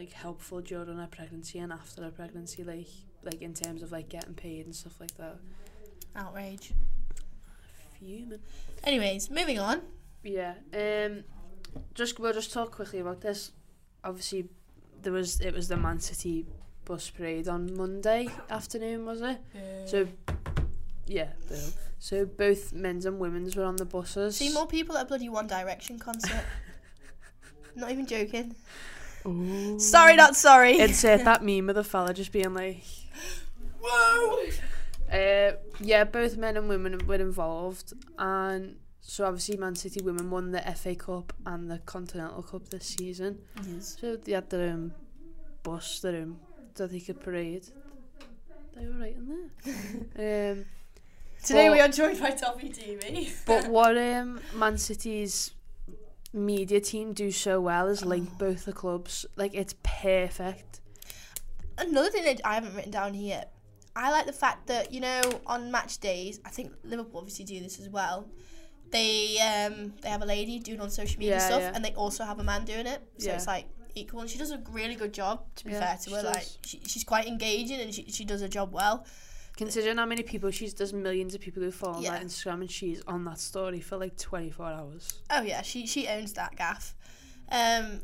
[0.00, 2.88] like helpful during a pregnancy and after her pregnancy, like
[3.22, 5.36] like in terms of like getting paid and stuff like that.
[6.16, 6.72] Outrage.
[7.98, 8.38] Fuming.
[8.84, 9.82] Anyways, moving on.
[10.22, 10.54] Yeah.
[10.72, 11.24] Um.
[11.94, 13.52] Just we'll just talk quickly about this.
[14.02, 14.48] Obviously,
[15.02, 16.46] there was it was the Man City
[16.84, 19.38] bus parade on Monday afternoon, was it?
[19.54, 19.86] Yeah.
[19.86, 20.08] So.
[21.06, 21.28] Yeah.
[21.48, 21.58] Bill.
[21.98, 24.36] So both men's and women's were on the buses.
[24.36, 26.44] See more people at a bloody One Direction concert.
[27.76, 28.54] not even joking.
[29.78, 30.78] Sorry, not sorry.
[30.78, 32.82] Insert that meme of the fella just being like,
[33.82, 34.48] Whoa!
[35.12, 40.52] Uh, yeah, both men and women were involved, and so obviously Man City women won
[40.52, 43.40] the FA Cup and the Continental Cup this season.
[43.66, 43.96] Yes.
[44.00, 44.94] So they had their own
[45.62, 46.38] bus, their own
[46.76, 47.66] that he could parade.
[48.74, 49.50] They were right in
[50.14, 50.52] there.
[50.52, 50.64] um,
[51.44, 53.30] Today but- we are joined by Toffee TV.
[53.46, 55.52] But what um, Man City's
[56.32, 59.26] media team do so well is link both the clubs.
[59.36, 60.80] Like it's perfect.
[61.78, 63.44] Another thing that I haven't written down here,
[63.96, 67.58] I like the fact that you know on match days, I think Liverpool obviously do
[67.60, 68.28] this as well.
[68.90, 71.72] They um they have a lady doing all social media Yeah, stuff, yeah.
[71.74, 73.00] and they also have a man doing it.
[73.18, 73.36] So Yeah.
[73.36, 75.44] it's like equal, and she does a really good job.
[75.56, 78.40] To be Yeah, fair to her, like she, she's quite engaging and she she does
[78.40, 79.04] her job well.
[79.56, 82.12] Considering how many people she's there's millions of people who follow Yeah.
[82.12, 85.20] that Instagram and she's on that story for like 24 hours.
[85.30, 86.94] Oh yeah, she she owns that gaff.
[87.52, 88.00] Um,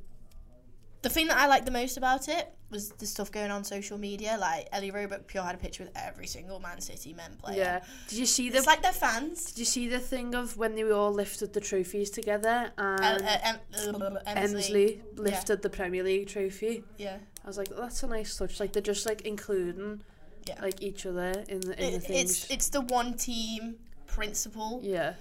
[1.02, 3.96] the thing that I liked the most about it was the stuff going on social
[3.96, 4.36] media.
[4.40, 7.56] Like Ellie Roebuck Pure had a picture with every single Man City men player.
[7.58, 7.80] Yeah.
[8.08, 9.44] Did you see the It's like they're fans.
[9.52, 13.22] Did you see the thing of when they all lifted the trophies together Uh, and
[13.22, 13.60] uh, em-
[14.02, 15.02] uh, Emsley Yeah.
[15.22, 16.82] lifted the Premier League trophy?
[16.98, 17.18] Yeah.
[17.44, 18.58] I was like, that's a nice touch.
[18.58, 20.02] Like they're just like including
[20.48, 20.60] Yeah.
[20.60, 22.44] like each other in the in the things.
[22.44, 24.80] it's it's the one team principle.
[24.82, 25.14] yeah.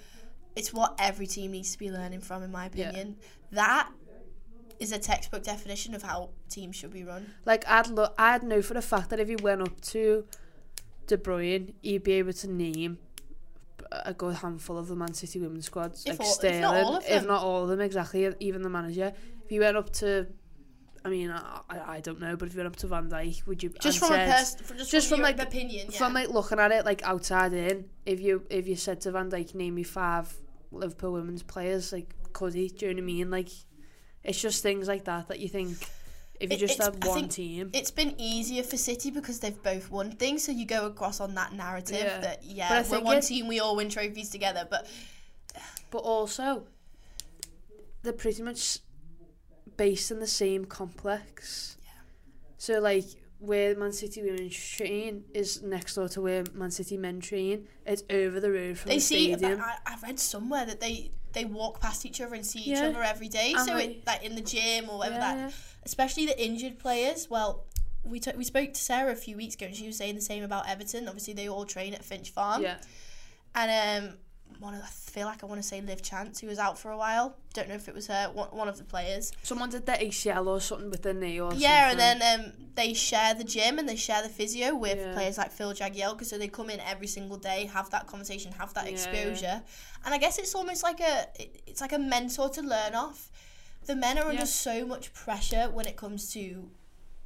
[0.55, 2.89] It's what every team needs to be learning from, in my Yeah.
[2.89, 3.17] opinion.
[3.51, 3.89] That
[4.79, 7.33] is a textbook definition of how teams should be run.
[7.45, 10.25] Like I'd lo- I'd know for a fact that if you went up to
[11.07, 12.97] De Bruyne, he'd be able to name
[13.91, 16.75] a good handful of the Man City women's squads, If like all- if Sterling, not
[16.75, 18.33] all of if not all of them, exactly.
[18.39, 19.13] Even the manager.
[19.45, 20.27] If you went up to,
[21.05, 23.61] I mean, I, I don't know, but if you went up to Van Dijk, would
[23.61, 26.71] you Just from a said- pers- from- just from your opinion, from like looking at
[26.71, 30.33] it like outside in, if you if you said to Van Dijk, name me five
[30.71, 32.67] Liverpool women's players, like could he?
[32.69, 33.29] Do you know what I mean?
[33.31, 33.49] Like,
[34.25, 35.77] it's just things like that that you think
[36.39, 37.69] if you It- just had one team.
[37.73, 41.33] It's been easier for City because they've both won things, so you go across on
[41.35, 42.19] that narrative Yeah.
[42.19, 44.67] that yeah, we're one team, we all win trophies together.
[44.69, 44.87] But
[45.91, 46.65] but also
[48.03, 48.79] they're pretty much
[49.77, 51.77] based in the same complex.
[51.83, 51.89] Yeah.
[52.57, 53.05] So like
[53.39, 57.67] where Man City women train is next door to where Man City men train.
[57.85, 59.33] It's over the road from they the see.
[59.33, 59.61] stadium.
[59.61, 62.87] I, I read somewhere that they they walk past each other and see each Yeah.
[62.87, 63.53] other every day.
[63.55, 66.79] And so like- it, like in the gym or whatever Yeah, that, especially the injured
[66.79, 67.29] players.
[67.29, 67.65] Well.
[68.07, 70.21] We, t- we spoke to Sarah a few weeks ago and she was saying the
[70.21, 71.07] same about Everton.
[71.07, 72.61] Obviously, they all train at Finch Farm.
[72.61, 72.75] Yeah.
[73.55, 74.17] And um,
[74.59, 76.91] one of, I feel like I want to say Liv Chance, who was out for
[76.91, 77.35] a while.
[77.53, 79.31] Don't know if it was her, one, one of the players.
[79.43, 82.05] Someone did their ACL or something with their knee or Yeah, something.
[82.05, 85.13] and then um, they share the gym and they share the physio with Yeah.
[85.13, 88.73] players like Phil Jagielka, so they come in every single day, have that conversation, have
[88.73, 89.63] that Yeah, exposure,
[90.03, 91.27] and I guess it's almost like a
[91.67, 93.29] it's like a mentor to learn off.
[93.85, 96.69] The men are under so much pressure when it comes to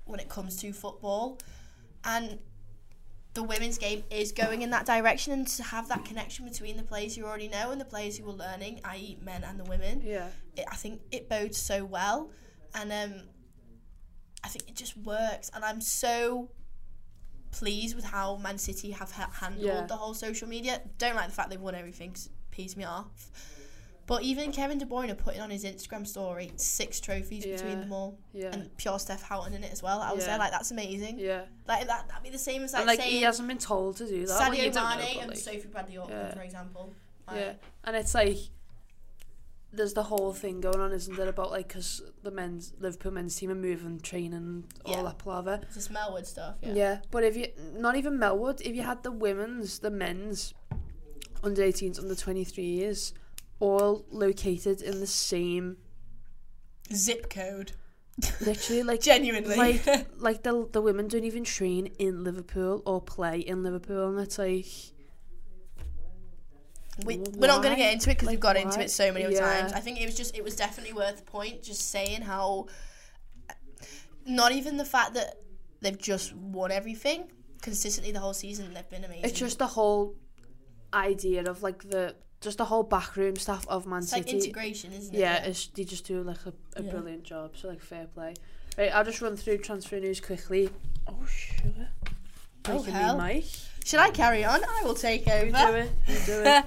[0.05, 1.39] when it comes to football,
[2.03, 2.39] and
[3.35, 6.83] the women's game is going in that direction, and to have that connection between the
[6.83, 10.01] players you already know and the players who are learning, i.e., men and the women,
[10.03, 10.29] Yeah.
[10.57, 12.31] it, I think it bodes so well,
[12.73, 13.21] and um,
[14.43, 16.49] I think it just works, and I'm so
[17.51, 19.85] pleased with how Man City have ha- handled Yeah.
[19.85, 20.81] the whole social media.
[20.97, 23.31] Don't like the fact they've won everything; 'cause it pees me off.
[24.09, 27.93] But even Kevin De Bruyne are putting on his Instagram story six trophies between them
[27.93, 28.49] all, Yeah.
[28.51, 30.01] and pure Steph Houghton in it as well.
[30.01, 30.31] I was Yeah.
[30.31, 31.19] there like that's amazing.
[31.19, 31.45] Yeah.
[31.67, 32.07] like that.
[32.07, 34.25] That'd be the same as like, and like saying he hasn't been told to do
[34.25, 34.39] that.
[34.39, 36.33] Well, Sadio don't know, and like, Sophie Bradley yeah.
[36.33, 36.91] for example.
[37.27, 38.37] Like, Yeah, and it's like
[39.71, 43.35] there's the whole thing going on, isn't there, about like because the men's Liverpool men's
[43.35, 45.03] team are moving, and training, and all Yeah.
[45.03, 45.59] that palaver.
[45.75, 46.55] It's the Melwood stuff.
[46.63, 46.73] Yeah.
[46.73, 47.01] Yeah.
[47.11, 50.55] but if you not even Melwood, if you had the women's, the men's,
[51.43, 53.13] under 18s, under 23s,
[53.59, 55.77] all located in the same
[56.93, 57.73] Zip code.
[58.41, 59.55] literally like Genuinely.
[59.55, 59.85] like
[60.17, 64.37] like the the women don't even train in Liverpool or play in Liverpool, and it's
[64.37, 64.65] like.
[67.05, 69.13] We, we're not going to get into it because we've Like, got into it so
[69.13, 69.39] many Yeah.
[69.39, 69.71] times.
[69.71, 71.63] I think it was just it was definitely worth the point.
[71.63, 72.67] Just saying how,
[74.25, 75.35] not even the fact that
[75.79, 78.73] they've just won everything consistently the whole season.
[78.73, 79.23] They've been amazing.
[79.29, 80.15] It's just the whole
[80.93, 84.23] idea of like the just the whole backroom staff of Man It's City.
[84.33, 85.19] like integration, isn't it?
[85.19, 85.49] Yeah, Yeah.
[85.49, 86.91] It's, they just do like a, a Yeah.
[86.91, 87.51] brilliant job.
[87.57, 88.33] So like fair play.
[88.77, 90.69] Right, I'll just run through transfer news quickly.
[91.07, 91.87] Oh sure.
[92.67, 93.41] Oh, hell.
[93.83, 94.61] Should I carry on?
[94.63, 95.45] I will take over.
[95.45, 95.91] You do it.
[96.07, 96.65] You do it.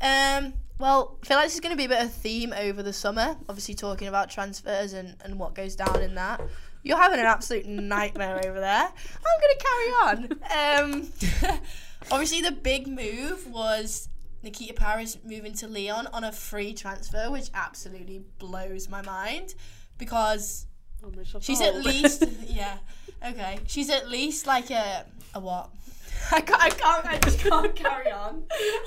[0.00, 2.52] um, well, I feel like this is going to be a bit of a theme
[2.56, 3.36] over the summer.
[3.48, 6.40] Obviously, talking about transfers and, and what goes down in that.
[6.82, 8.88] You're having an absolute nightmare over there.
[8.88, 10.40] I'm going to carry on.
[10.54, 11.58] Um,
[12.10, 14.08] obviously, the big move was
[14.44, 19.54] Nikita Parris moving to Lyon on a free transfer, which absolutely blows my mind
[19.98, 20.66] because
[21.06, 22.78] Oh, she's at least yeah
[23.26, 25.04] okay she's at least like a
[25.34, 25.68] a what
[26.32, 28.44] I can't I can't I just can't carry on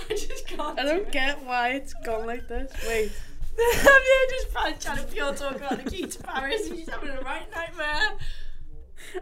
[0.10, 2.72] I just can't I don't get why it's gone like this.
[2.88, 3.12] Wait.
[3.60, 7.22] I'm here just trying, trying to pure talk about Nikita Parris and she's having a
[7.22, 8.18] right nightmare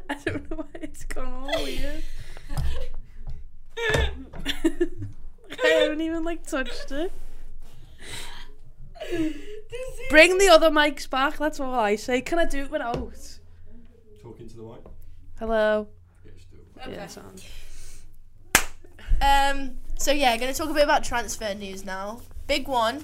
[0.10, 2.04] I don't know why it's gone all weird.
[5.64, 7.12] I haven't even like touched it.
[10.10, 11.38] Bring the other mics back.
[11.38, 12.22] That's all I say.
[12.22, 13.14] Can I do it without?
[14.22, 14.80] Talking to the mic.
[15.38, 15.88] Hello.
[16.24, 16.58] Yeah, just do.
[16.82, 16.94] Okay.
[16.94, 17.44] Yeah, sound.
[19.22, 19.78] Um.
[19.98, 22.22] So yeah, going to talk a bit about transfer news now.
[22.48, 23.04] Big one.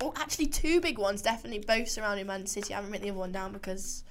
[0.00, 1.22] Oh, actually, two big ones.
[1.22, 2.74] Definitely both surrounding Man City.
[2.74, 4.04] I haven't written the other one down because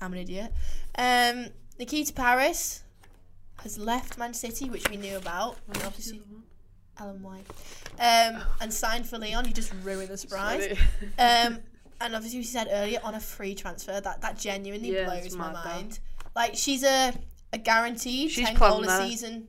[0.00, 0.52] I'm an idiot.
[0.98, 1.46] Um.
[1.78, 2.82] Nikita Parris
[3.62, 5.56] has left Man City, which we knew about.
[5.68, 6.20] And obviously,
[6.98, 7.46] Ellen White.
[7.98, 8.42] Um.
[8.60, 9.44] And signed for Lyon.
[9.46, 10.76] You just ruined the surprise.
[11.18, 11.58] um.
[12.00, 14.00] And obviously, we said earlier on a free transfer.
[14.00, 15.64] That that genuinely Yeah, blows my that.
[15.64, 16.00] mind.
[16.34, 17.12] Like she's a
[17.52, 19.48] a guaranteed She's ten goal a season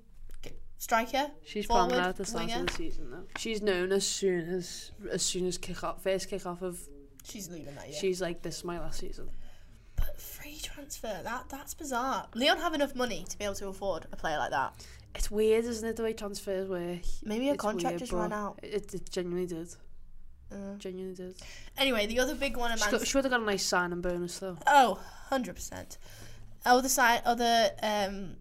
[0.77, 1.31] striker.
[1.45, 2.59] She's forward, at the start winger.
[2.61, 3.23] of the season though.
[3.37, 6.79] She's known as soon as as soon as kick off first kick off of
[7.23, 7.97] She's leaving that year.
[7.99, 9.29] she's like this is my last season.
[10.23, 12.27] Free transfer, that that's bizarre.
[12.33, 14.73] Lyon have enough money to be able to afford a player like that.
[15.15, 16.99] It's weird, isn't it, the way transfers work?
[17.23, 18.59] Maybe a It's contract weird, just ran out.
[18.63, 19.75] It, it genuinely did.
[20.51, 20.75] Uh.
[20.77, 21.35] Genuinely did.
[21.77, 24.39] Anyway, the other big one She, got, she would have got a nice signing bonus
[24.39, 24.57] though.
[24.65, 25.97] Oh, 100%.
[26.65, 28.37] Other side, other um,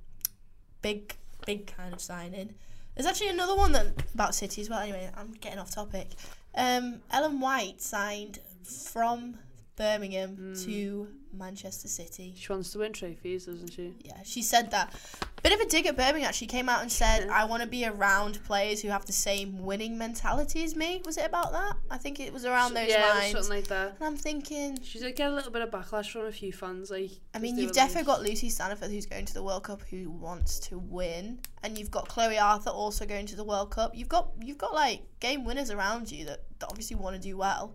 [0.82, 2.54] big, big kind of signing.
[2.94, 4.78] There's actually another one that about City as well.
[4.78, 6.10] Anyway, I'm getting off topic.
[6.54, 9.38] Um, Ellen White signed from
[9.82, 10.54] Birmingham hmm.
[10.64, 12.34] to Manchester City.
[12.36, 13.94] She wants to win trophies, doesn't she?
[14.04, 14.94] Yeah, she said that.
[15.42, 16.28] Bit of a dig at Birmingham.
[16.28, 19.12] Actually, She came out and said, "I want to be around players who have the
[19.12, 21.74] same winning mentality as me." Was it about that?
[21.90, 23.32] I think it was around those yeah, lines.
[23.32, 23.96] something like that.
[23.98, 26.92] and I'm thinking, She's like get a little bit of backlash from a few fans.
[26.92, 29.82] Like, I mean, you've definitely like- got Lucy Staniforth who's going to the World Cup
[29.90, 33.96] who wants to win, and you've got Chloe Arthur also going to the World Cup.
[33.96, 37.36] You've got you've got like game winners around you that, that obviously want to do
[37.36, 37.74] well,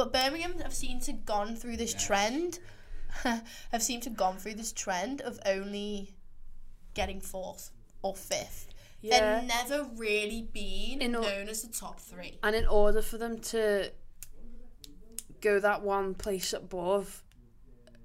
[0.00, 2.58] but Birmingham have seemed to gone through this trend,
[3.22, 6.14] have seemed to gone through this trend of only
[6.94, 8.68] getting fourth or fifth.
[9.02, 9.40] Yeah.
[9.40, 12.38] They've never really been In o- known as the top three.
[12.42, 13.90] And in order for them to
[15.42, 17.22] go that one place above,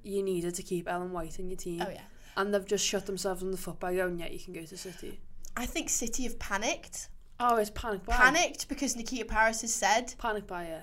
[0.03, 1.81] you needed to keep Ellen White in your team.
[1.81, 2.01] Oh yeah.
[2.35, 4.75] And they've just shot themselves in the foot by going, yeah, you can go to
[4.75, 5.21] City.
[5.55, 7.07] I think City have panicked.
[7.39, 8.17] Oh, it's panic buy.
[8.17, 10.81] Panicked because Nikita Parris has said, Panic buy, yeah.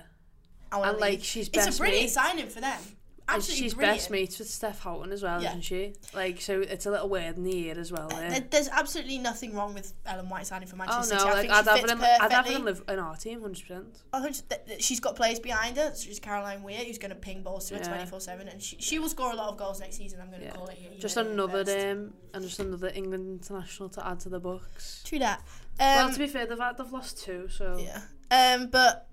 [0.73, 2.79] I want And, like, she's best It's a brilliant signing for them.
[3.25, 3.99] And Absolutely she's brilliant.
[3.99, 5.51] best mates with Steph Houghton as well, Yeah.
[5.51, 5.93] isn't she?
[6.13, 8.09] Like, so it's a little weird in the ear as well.
[8.09, 11.19] There- There's absolutely nothing wrong with Ellen White signing for Oh Manchester no!
[11.21, 11.29] City.
[11.29, 12.01] I Like think I'd she have fits them.
[12.03, 12.61] I'd have perfectly.
[12.65, 13.85] live in our team, hundred percent.
[14.11, 15.93] I think that- that She's got players behind her.
[15.95, 17.87] She's Caroline Weir, who's going to ping balls to her Yeah.
[17.87, 20.19] 24 7, and she, she will score a lot of goals next season.
[20.19, 20.91] I'm going to call it here.
[20.99, 25.01] Just another um, and just another England international to add to the books.
[25.05, 25.41] True that.
[25.79, 28.01] well, Um, to be fair, they've had, they've lost two, so Yeah.
[28.31, 29.07] Um, but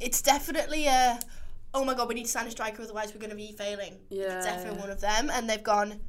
[0.00, 1.18] it's definitely a.
[1.72, 3.96] Oh my god, we need to sign a striker, otherwise we're going to be failing.
[4.08, 4.38] Yeah.
[4.38, 6.00] It's definitely one of them, and they've gone.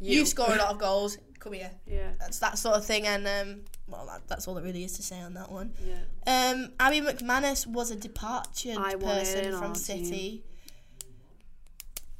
[0.00, 0.26] You, You.
[0.26, 1.16] score a lot of goals.
[1.38, 1.70] Come here.
[1.86, 2.10] Yeah.
[2.18, 5.02] That's that sort of thing, and um, well, that, that's all that really is to
[5.02, 5.72] say on that one.
[5.86, 6.50] Yeah.
[6.52, 10.42] Um, Abbie McManus was a departure I want her person from City.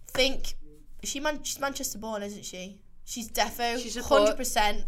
[0.08, 0.54] Think
[1.04, 2.78] she man- she's Manchester born, isn't she?
[3.04, 3.78] She's defo.
[3.78, 4.84] She's a hundred percent.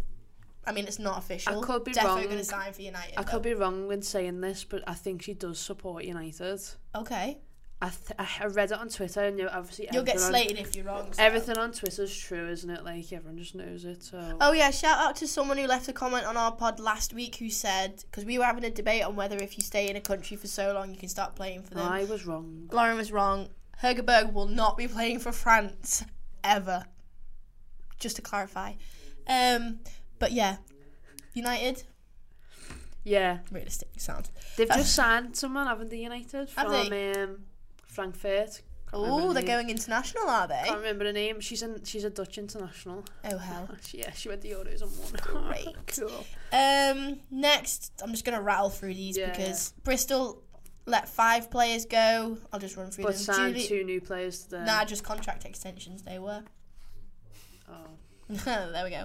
[0.65, 1.59] I mean, it's not official.
[1.59, 2.23] I could be defo wrong.
[2.25, 3.17] going to sign for United.
[3.17, 6.61] I could be wrong in saying this, but I think she does support United.
[6.95, 7.39] Okay.
[7.81, 10.75] I th- I read it on Twitter, and obviously You'll get everything on- slated if
[10.75, 11.13] you're wrong.
[11.13, 11.23] so.
[11.23, 12.83] Everything on Twitter's true, isn't it?
[12.83, 14.03] Like everyone just knows it.
[14.03, 17.13] So Oh yeah, shout out to someone who left a comment on our pod last
[17.13, 19.95] week who said because we were having a debate on whether if you stay in
[19.95, 21.87] a country for so long you can start playing for them.
[21.87, 22.67] I was wrong.
[22.73, 23.47] Lauren was wrong.
[23.81, 26.03] Hegerberg will not be playing for France
[26.43, 26.83] ever.
[27.97, 28.73] Just to clarify.
[29.25, 29.79] Um,
[30.19, 30.57] but yeah,
[31.33, 31.83] United.
[33.03, 34.29] Yeah, Realistic sound.
[34.57, 35.97] they've just signed someone, haven't they?
[35.97, 37.13] United Have from they?
[37.13, 37.37] um,
[37.87, 38.61] Frankfurt.
[38.91, 39.51] Oh, they're name.
[39.51, 40.55] going international, are they?
[40.55, 41.39] I can't remember her name.
[41.39, 41.83] She's in.
[41.83, 43.05] She's a Dutch international.
[43.23, 43.69] Oh hell.
[43.85, 45.45] She, yeah, she went the Euros and won.
[45.53, 45.75] Great.
[45.95, 46.25] cool.
[46.51, 50.41] Um, next, I'm just gonna rattle through these Yeah, because Bristol
[50.87, 52.37] let five players go.
[52.51, 53.23] I'll just run through But them.
[53.23, 54.63] signed Julie- two new players today.
[54.65, 56.01] Nah, just contract extensions.
[56.01, 56.43] They were.
[57.69, 57.73] Oh.
[58.45, 59.01] there we go.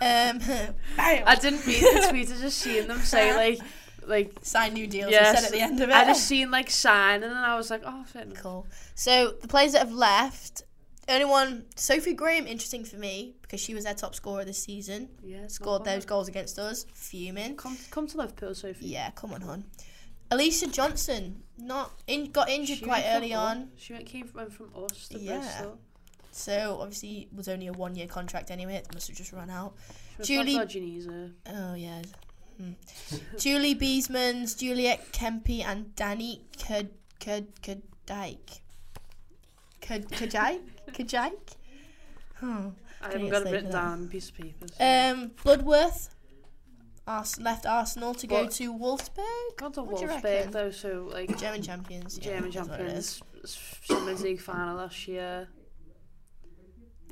[0.00, 0.40] Um.
[0.98, 2.30] I didn't read the tweet.
[2.30, 3.60] I just seen them say like,
[4.06, 5.10] like sign new deals.
[5.10, 5.22] yes.
[5.34, 5.94] Yes, said at the end of it.
[5.94, 8.24] I just seen like sign, and then I was like, oh, fair.
[8.34, 8.66] Cool.
[8.94, 10.62] So the players that have left,
[11.08, 15.08] only one Sophie Graham, interesting for me because she was their top scorer this season.
[15.22, 16.86] Yeah, Scored those goals against us.
[16.94, 17.56] Fuming.
[17.56, 18.86] Come, come to Liverpool, Sophie.
[18.86, 19.64] Yeah, come on, hon.
[20.30, 23.68] Alicia Johnson, not in, got injured She quite went early from us- on.
[23.76, 25.38] She went came from, went from us to Yeah.
[25.40, 25.78] Bristol.
[26.34, 28.74] So obviously it was only a one year contract anyway.
[28.76, 29.74] It must have just run out.
[30.22, 30.58] She Julie.
[31.46, 32.02] Oh yeah.
[32.58, 32.72] Hmm.
[33.38, 38.60] Julie Biesmans, Juliette Kemppi, and Danny Ked Ked Kedike.
[39.80, 40.60] Ked Kajike?
[40.92, 41.32] Kajike?
[42.44, 44.66] Oh, I haven't got it slated written down piece of paper.
[44.76, 46.08] so- Um, Bloodworth.
[47.06, 49.56] Ars- left Arsenal to go to Wolfsburg.
[49.56, 52.18] Gone to What do you Wolfsburg though, so like German champions.
[52.18, 53.18] yeah, German that's what it is.
[53.20, 55.48] champions, Champions League final last year.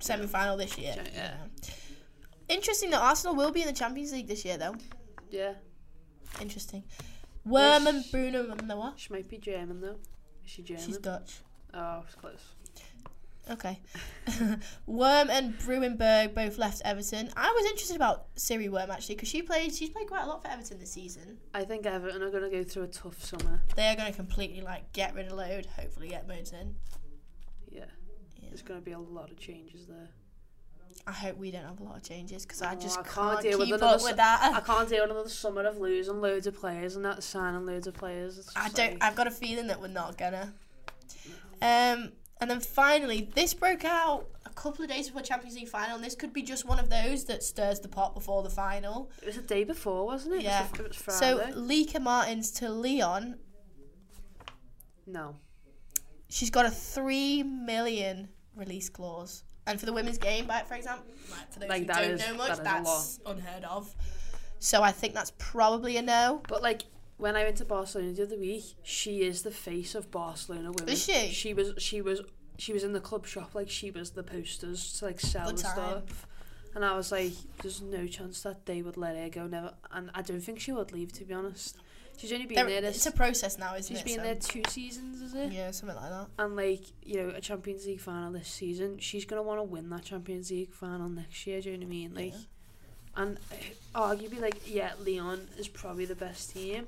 [0.00, 0.94] Semi final this year.
[0.96, 1.10] Yeah.
[1.14, 1.72] Yeah.
[2.48, 4.74] Interesting that Arsenal will be in the Champions League this year, though.
[5.30, 5.52] Yeah,
[6.40, 6.82] Interesting.
[7.44, 8.04] Worm and.
[8.10, 8.94] Bruno and Noah.
[8.96, 9.96] she might be German though.
[10.44, 10.84] Is she German?
[10.84, 11.38] She's Dutch.
[11.72, 12.54] Oh, it's close.
[13.50, 13.80] Okay.
[14.86, 17.30] Worm and Bruinenberg both left Everton.
[17.36, 19.74] I was interested about Siri Worm actually because she played.
[19.74, 21.38] She's played quite a lot for Everton this season.
[21.54, 23.62] I think Everton are going to go through a tough summer.
[23.74, 25.66] They are going to completely like get rid of load.
[25.66, 26.76] Hopefully, get modes in.
[28.50, 30.10] There's going to be a lot of changes there.
[31.06, 33.40] I hope we don't have a lot of changes because I Oh, just I can't,
[33.40, 34.52] deal with keep another up with that.
[34.54, 37.86] I can't deal with another summer of losing loads of players and not signing loads
[37.86, 38.48] of players.
[38.54, 38.92] I don't.
[38.92, 39.02] Like...
[39.02, 40.52] I've got a feeling that we're not gonna.
[41.62, 45.96] Um, and then finally, this broke out a couple of days before Champions League final,
[45.96, 49.10] and this could be just one of those that stirs the pot before the final.
[49.22, 50.42] It was the day before, wasn't it?
[50.42, 50.66] Yeah.
[50.74, 51.52] It was, was So Friday.
[51.54, 53.38] Lieke Martens to Lyon,
[55.06, 55.36] no.
[56.28, 58.28] she's got a three million
[58.60, 61.86] release clause, and for the women's game, like for example, like for those Like, who
[61.86, 63.92] don't is- know much, that is that's unheard of.
[64.60, 66.42] So I think that's probably a no.
[66.48, 66.82] But like
[67.16, 70.88] when I went to Barcelona the other week, she is the face of Barcelona women.
[70.92, 71.28] Is she?
[71.32, 71.72] She was.
[71.78, 72.20] She was.
[72.58, 73.54] She was in the club shop.
[73.54, 75.72] Like she was the posters to like sell Good the time.
[75.74, 76.26] stuff.
[76.74, 77.32] And I was like,
[77.62, 79.46] there's no chance that they would let her go.
[79.46, 79.72] Never.
[79.90, 81.12] And I don't think she would leave.
[81.14, 81.78] To be honest,
[82.20, 82.90] she's only been There- there.
[82.90, 84.08] it's a process now, isn't she's it?
[84.08, 85.52] She's been So- there two seasons, is it?
[85.52, 86.26] Yeah, something like that.
[86.38, 89.88] And like you know, a Champions League final this season, she's gonna want to win
[89.90, 91.60] that Champions League final next year.
[91.60, 92.14] Do you know what I mean?
[92.14, 92.34] Like,
[93.16, 93.38] and
[93.94, 96.86] uh, arguably, like, yeah, Lyon is probably the best team,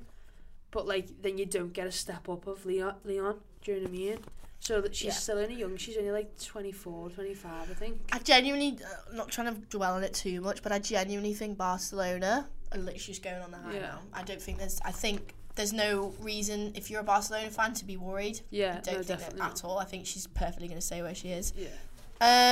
[0.71, 2.95] but like, then you don't get a step up of Lyon.
[3.05, 4.19] Lyon, do you know what I mean?
[4.61, 5.13] So that she's Yeah.
[5.15, 5.77] still only young.
[5.77, 8.01] She's only like 24, 25, I think.
[8.13, 11.59] I genuinely, uh, not trying to dwell on it too much, but I genuinely think
[11.59, 13.81] Barcelona are literally just going on the high Yeah.
[13.81, 13.99] now.
[14.13, 17.85] I don't think there's, I think there's no reason if you're a Barcelona fan to
[17.85, 18.41] be worried.
[18.51, 19.79] Yeah, I don't no, think that at all.
[19.79, 21.53] I think she's perfectly going to stay where she is.
[21.57, 21.69] Yeah.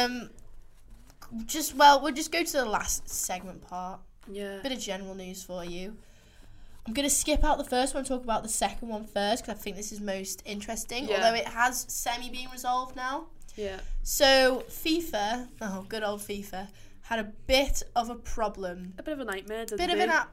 [0.05, 0.31] Um,
[1.47, 4.01] just well, we'll just go to the last segment part.
[4.31, 4.59] Yeah.
[4.63, 5.97] Bit of general news for you.
[6.87, 9.59] I'm gonna skip out the first one, and talk about the second one first because
[9.59, 11.07] I think this is most interesting.
[11.09, 11.17] Yeah.
[11.17, 13.27] Although it has semi being resolved now.
[13.55, 13.81] Yeah.
[14.03, 16.69] So FIFA, oh good old FIFA,
[17.11, 18.95] had a bit of a problem.
[18.97, 19.67] A bit of a nightmare.
[19.67, 20.05] Didn't Bit of they?
[20.05, 20.33] an, ap-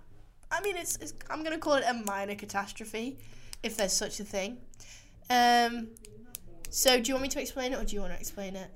[0.52, 3.18] I mean, it's, it's I'm gonna call it a minor catastrophe,
[3.64, 4.58] if there's such a thing.
[5.30, 5.88] Um,
[6.70, 8.70] so do you want me to explain it, or do you want to explain it?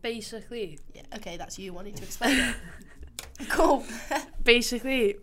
[0.00, 2.56] Basically, Yeah, okay, that's you wanting to explain it.
[3.50, 3.84] Cool.
[4.42, 5.16] basically,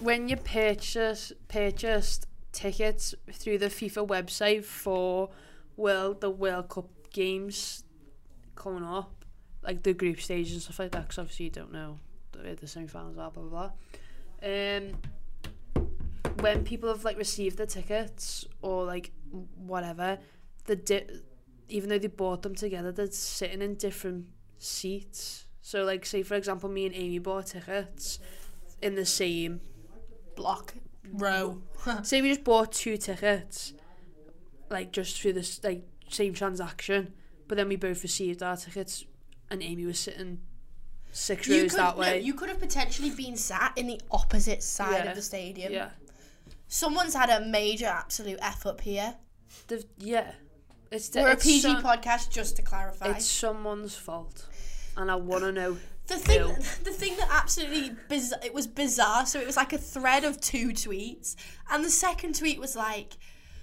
[0.00, 5.28] when you purchase purchased tickets through the FIFA website for
[5.76, 7.84] World the World Cup games
[8.56, 9.19] coming up,
[9.62, 11.98] like the group stage and stuff like that, because obviously you don't know
[12.32, 13.70] the, the semi-finals are, blah blah
[14.42, 14.82] blah.
[14.82, 14.92] Um,
[16.40, 19.10] when people have like received the tickets or like
[19.56, 20.18] whatever,
[20.66, 21.06] the di-
[21.68, 24.26] even though they bought them together, they're sitting in different
[24.58, 25.46] seats.
[25.62, 28.18] So like, say for example, me and Amy bought tickets
[28.82, 29.60] in the same
[30.36, 30.74] block
[31.12, 31.62] row.
[32.02, 33.74] say we just bought two tickets,
[34.70, 37.12] like just through this like same transaction,
[37.46, 39.04] but then we both received our tickets,
[39.50, 40.40] and Amy was sitting
[41.12, 42.20] six You rows could, that no, way.
[42.20, 45.10] you could have potentially been sat in the opposite side Yeah.
[45.10, 45.72] of the stadium.
[45.72, 45.90] Yeah.
[46.68, 49.14] Someone's had a major absolute F up here.
[49.66, 50.30] The, yeah,
[50.92, 53.08] it's We're a it's PG some- podcast, just to clarify.
[53.10, 54.46] It's someone's fault,
[54.96, 55.76] and I want to know.
[56.06, 56.54] the thing, who.
[56.84, 59.26] the thing that absolutely biz- it was bizarre.
[59.26, 61.34] So it was like a thread of two tweets,
[61.70, 63.16] and the second tweet was like,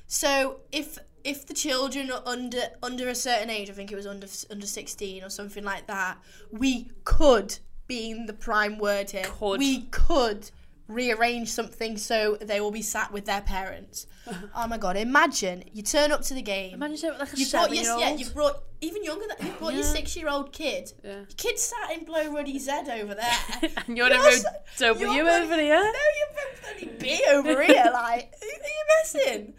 [0.08, 4.08] "So if if the children are under under a certain age, I think it was
[4.08, 6.18] under under sixteen or something like that,
[6.52, 9.60] we could, being the prime word here, Could.
[9.60, 10.50] we could
[10.88, 14.08] rearrange something so they will be sat with their parents."
[14.56, 14.96] oh my god!
[14.98, 16.74] Imagine you turn up to the game.
[16.76, 19.84] Imagine like a you brought your, yeah, you brought even younger than you brought your
[19.84, 20.92] six year old kid.
[21.04, 21.16] Yeah.
[21.16, 23.70] Your kid sat in Blow Ruddy Z over there.
[23.88, 24.32] And you're in You're row
[24.76, 25.82] so- W you're over bloody- here.
[25.82, 27.90] No, you're bloody B over here.
[27.92, 29.54] Like, who are you messing?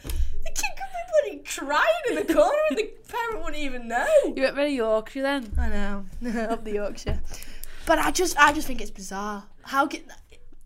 [0.44, 0.87] The kid could be
[1.22, 4.06] bloody crying in the corner, and the parent wouldn't even know.
[4.24, 5.52] You went very Yorkshire then.
[5.58, 6.06] I know,
[6.50, 7.20] up the Yorkshire.
[7.86, 9.44] But I just, I just think it's bizarre.
[9.62, 10.02] How can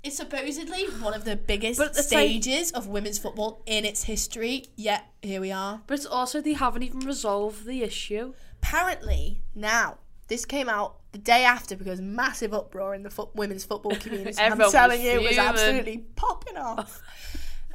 [0.04, 4.66] it's supposedly one of the biggest But like- stages of women's football in its history.
[4.74, 5.80] Yet here we are.
[5.86, 8.34] But it's also they haven't even resolved the issue.
[8.60, 13.64] apparently now this came out the day after because massive uproar in the foot, women's
[13.64, 14.36] football community.
[14.40, 17.00] I'm telling you, it was absolutely popping off.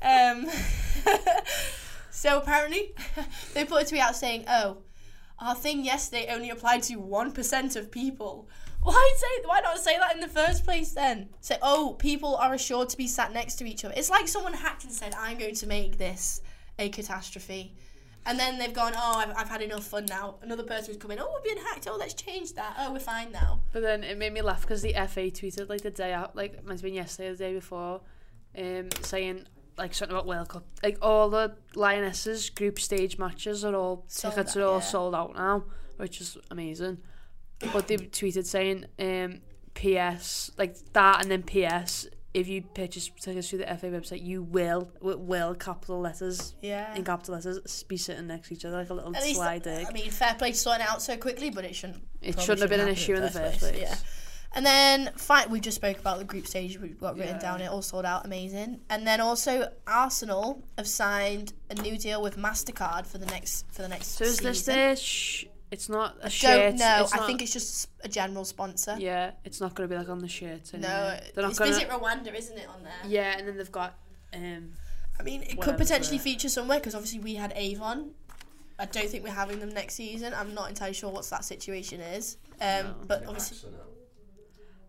[0.02, 0.48] um,
[2.18, 2.96] so apparently,
[3.54, 4.78] they put a tweet out saying, "Oh,
[5.38, 8.50] our thing yesterday only applied to one percent of people."
[8.82, 9.44] Why say?
[9.46, 11.30] Why not say that in the first place then?
[11.42, 14.54] Say, "Oh, people are assured to be sat next to each other." It's like someone
[14.54, 16.42] hacked and said, "I'm going to make this
[16.80, 17.76] a catastrophe."
[18.26, 20.36] And then they've gone, oh, I've, I've had enough fun now.
[20.42, 21.88] Another person's coming, oh, we're being hacked.
[21.90, 22.76] Oh, let's change that.
[22.78, 23.62] Oh, we're fine now.
[23.72, 26.56] But then it made me laugh because the FA tweeted like the day out, like
[26.56, 28.02] it might have been yesterday or the day before,
[28.58, 29.46] um, saying
[29.78, 30.66] like something about World Cup.
[30.84, 34.84] Like all the Lionesses group stage matches are all Sold tickets out, are all yeah.
[34.86, 35.64] sold out now,
[35.98, 36.98] which is amazing.
[37.74, 39.42] But they tweeted saying, um,
[39.74, 42.08] PS like that, and then PS.
[42.34, 46.94] If you purchase tickets through the FA website, you will with will capital letters Yeah.
[46.94, 49.66] in capital letters be sitting next to each other like a little At slide.
[49.68, 52.04] I mean, fair play to sorting out so quickly, but it shouldn't.
[52.22, 53.80] It probably shouldn't have been an issue in the first place.
[53.80, 53.96] Yeah.
[54.58, 56.80] And then, fine, we just spoke about the group stage.
[56.80, 57.40] We've got written Yeah.
[57.42, 57.62] down.
[57.62, 58.82] It all sold out, amazing.
[58.90, 63.84] And then also, Arsenal have signed a new deal with Mastercard for the next for
[63.84, 64.08] the next.
[64.18, 64.96] So is this season.
[64.96, 66.58] sh- It's not a I shirt.
[66.58, 67.04] don't know.
[67.04, 68.96] It's I not- think it's just a general sponsor.
[68.98, 70.74] Yeah, it's not going to be like on the shirt.
[70.74, 71.32] No, anyway.
[71.36, 71.72] they're not it's gonna.
[71.74, 72.94] Visit Rwanda, isn't it, on there?
[73.06, 73.94] Yeah, and then they've got.
[74.34, 74.74] Um,
[75.20, 78.12] I mean, it could potentially feature somewhere because obviously we had Avon.
[78.80, 80.34] I don't think we're having them next season.
[80.34, 82.38] I'm not entirely sure what that situation is.
[82.62, 83.70] Um, but obviously,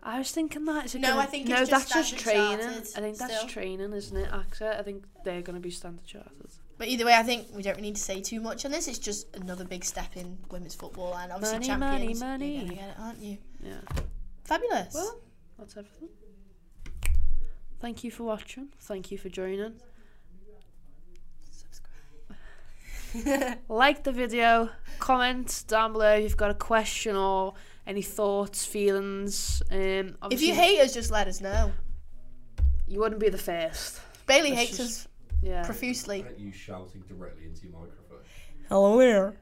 [0.08, 0.86] I was thinking that.
[0.86, 2.58] Is it No, gonna, I think no, it's just that's just training.
[2.58, 3.48] chartered I think that's still.
[3.48, 4.30] training, isn't it?
[4.30, 4.78] AXA.
[4.78, 6.32] I think they're going to be standard chartered.
[6.78, 8.88] But either way, I think we don't really need to say too much on this.
[8.88, 12.20] It's just another big step in women's football, and obviously Money, money, champions.
[12.20, 12.52] money.
[12.56, 13.38] You're gonna get it, aren't you?
[13.62, 14.02] Yeah.
[14.44, 14.94] Fabulous.
[14.94, 15.20] Well,
[15.58, 16.08] that's everything.
[17.80, 18.68] Thank you for watching.
[18.80, 19.74] Thank you for joining.
[23.12, 23.58] Subscribe.
[23.68, 27.54] like the video, comment down below if you've got a question or
[27.88, 29.62] any thoughts, feelings.
[29.70, 31.72] Um, if you hate us, just let us know.
[32.86, 34.00] you wouldn't be the first.
[34.26, 35.08] Bailey Let's hates just- us
[35.42, 35.62] Yeah.
[35.64, 36.22] profusely.
[36.26, 38.20] At you shouting directly into your microphone.
[38.68, 39.34] Hello there.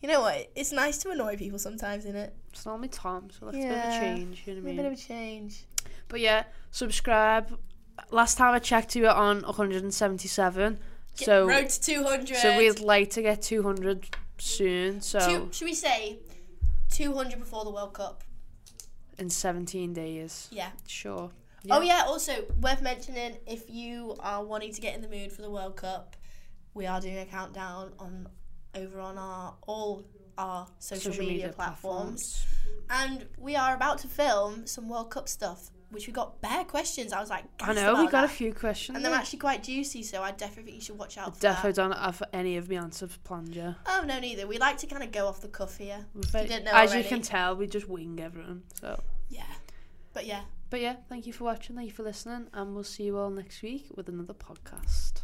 [0.00, 0.50] You know what?
[0.54, 2.34] It's nice to annoy people sometimes, isn't it?
[2.52, 4.42] It's normally Tom, so that's a bit of a change.
[4.46, 4.78] You know what I A mean?
[4.80, 5.64] A bit of a change.
[6.08, 7.58] But yeah, subscribe.
[8.10, 10.78] Last time I checked, you were on 177.
[11.16, 12.36] Get so road to 200.
[12.38, 14.08] So we'd like to get 200
[14.38, 15.00] soon.
[15.02, 16.18] So Two, should we say
[16.94, 18.22] 200 before the World Cup?
[19.16, 20.48] in 17 days.
[20.50, 20.70] Yeah.
[20.88, 21.30] Sure.
[21.70, 22.02] Oh yeah.
[22.06, 25.76] Also worth mentioning, if you are wanting to get in the mood for the World
[25.76, 26.16] Cup,
[26.74, 28.26] we are doing a countdown on
[28.74, 30.04] over on our all
[30.36, 32.44] our social, Social media, media platforms.
[32.90, 37.12] and we are about to film some World Cup stuff, which we got bare questions.
[37.12, 38.96] I was like, I know we got a few questions.
[38.96, 40.02] and they're actually quite juicy.
[40.02, 41.76] So I definitely think you should watch out for Definitely that.
[41.90, 43.74] don't have any of my answers planned yet.
[43.86, 44.46] Oh no, neither.
[44.46, 46.04] We like to kind of go off the cuff here.
[46.18, 47.02] If you didn't know As already.
[47.04, 48.62] you can tell, we just wing everything.
[48.80, 49.42] So, Yeah.
[50.12, 50.42] But yeah.
[50.70, 51.74] but yeah, thank you for watching.
[51.74, 55.23] Thank you for listening, and we'll see you all next week with another podcast.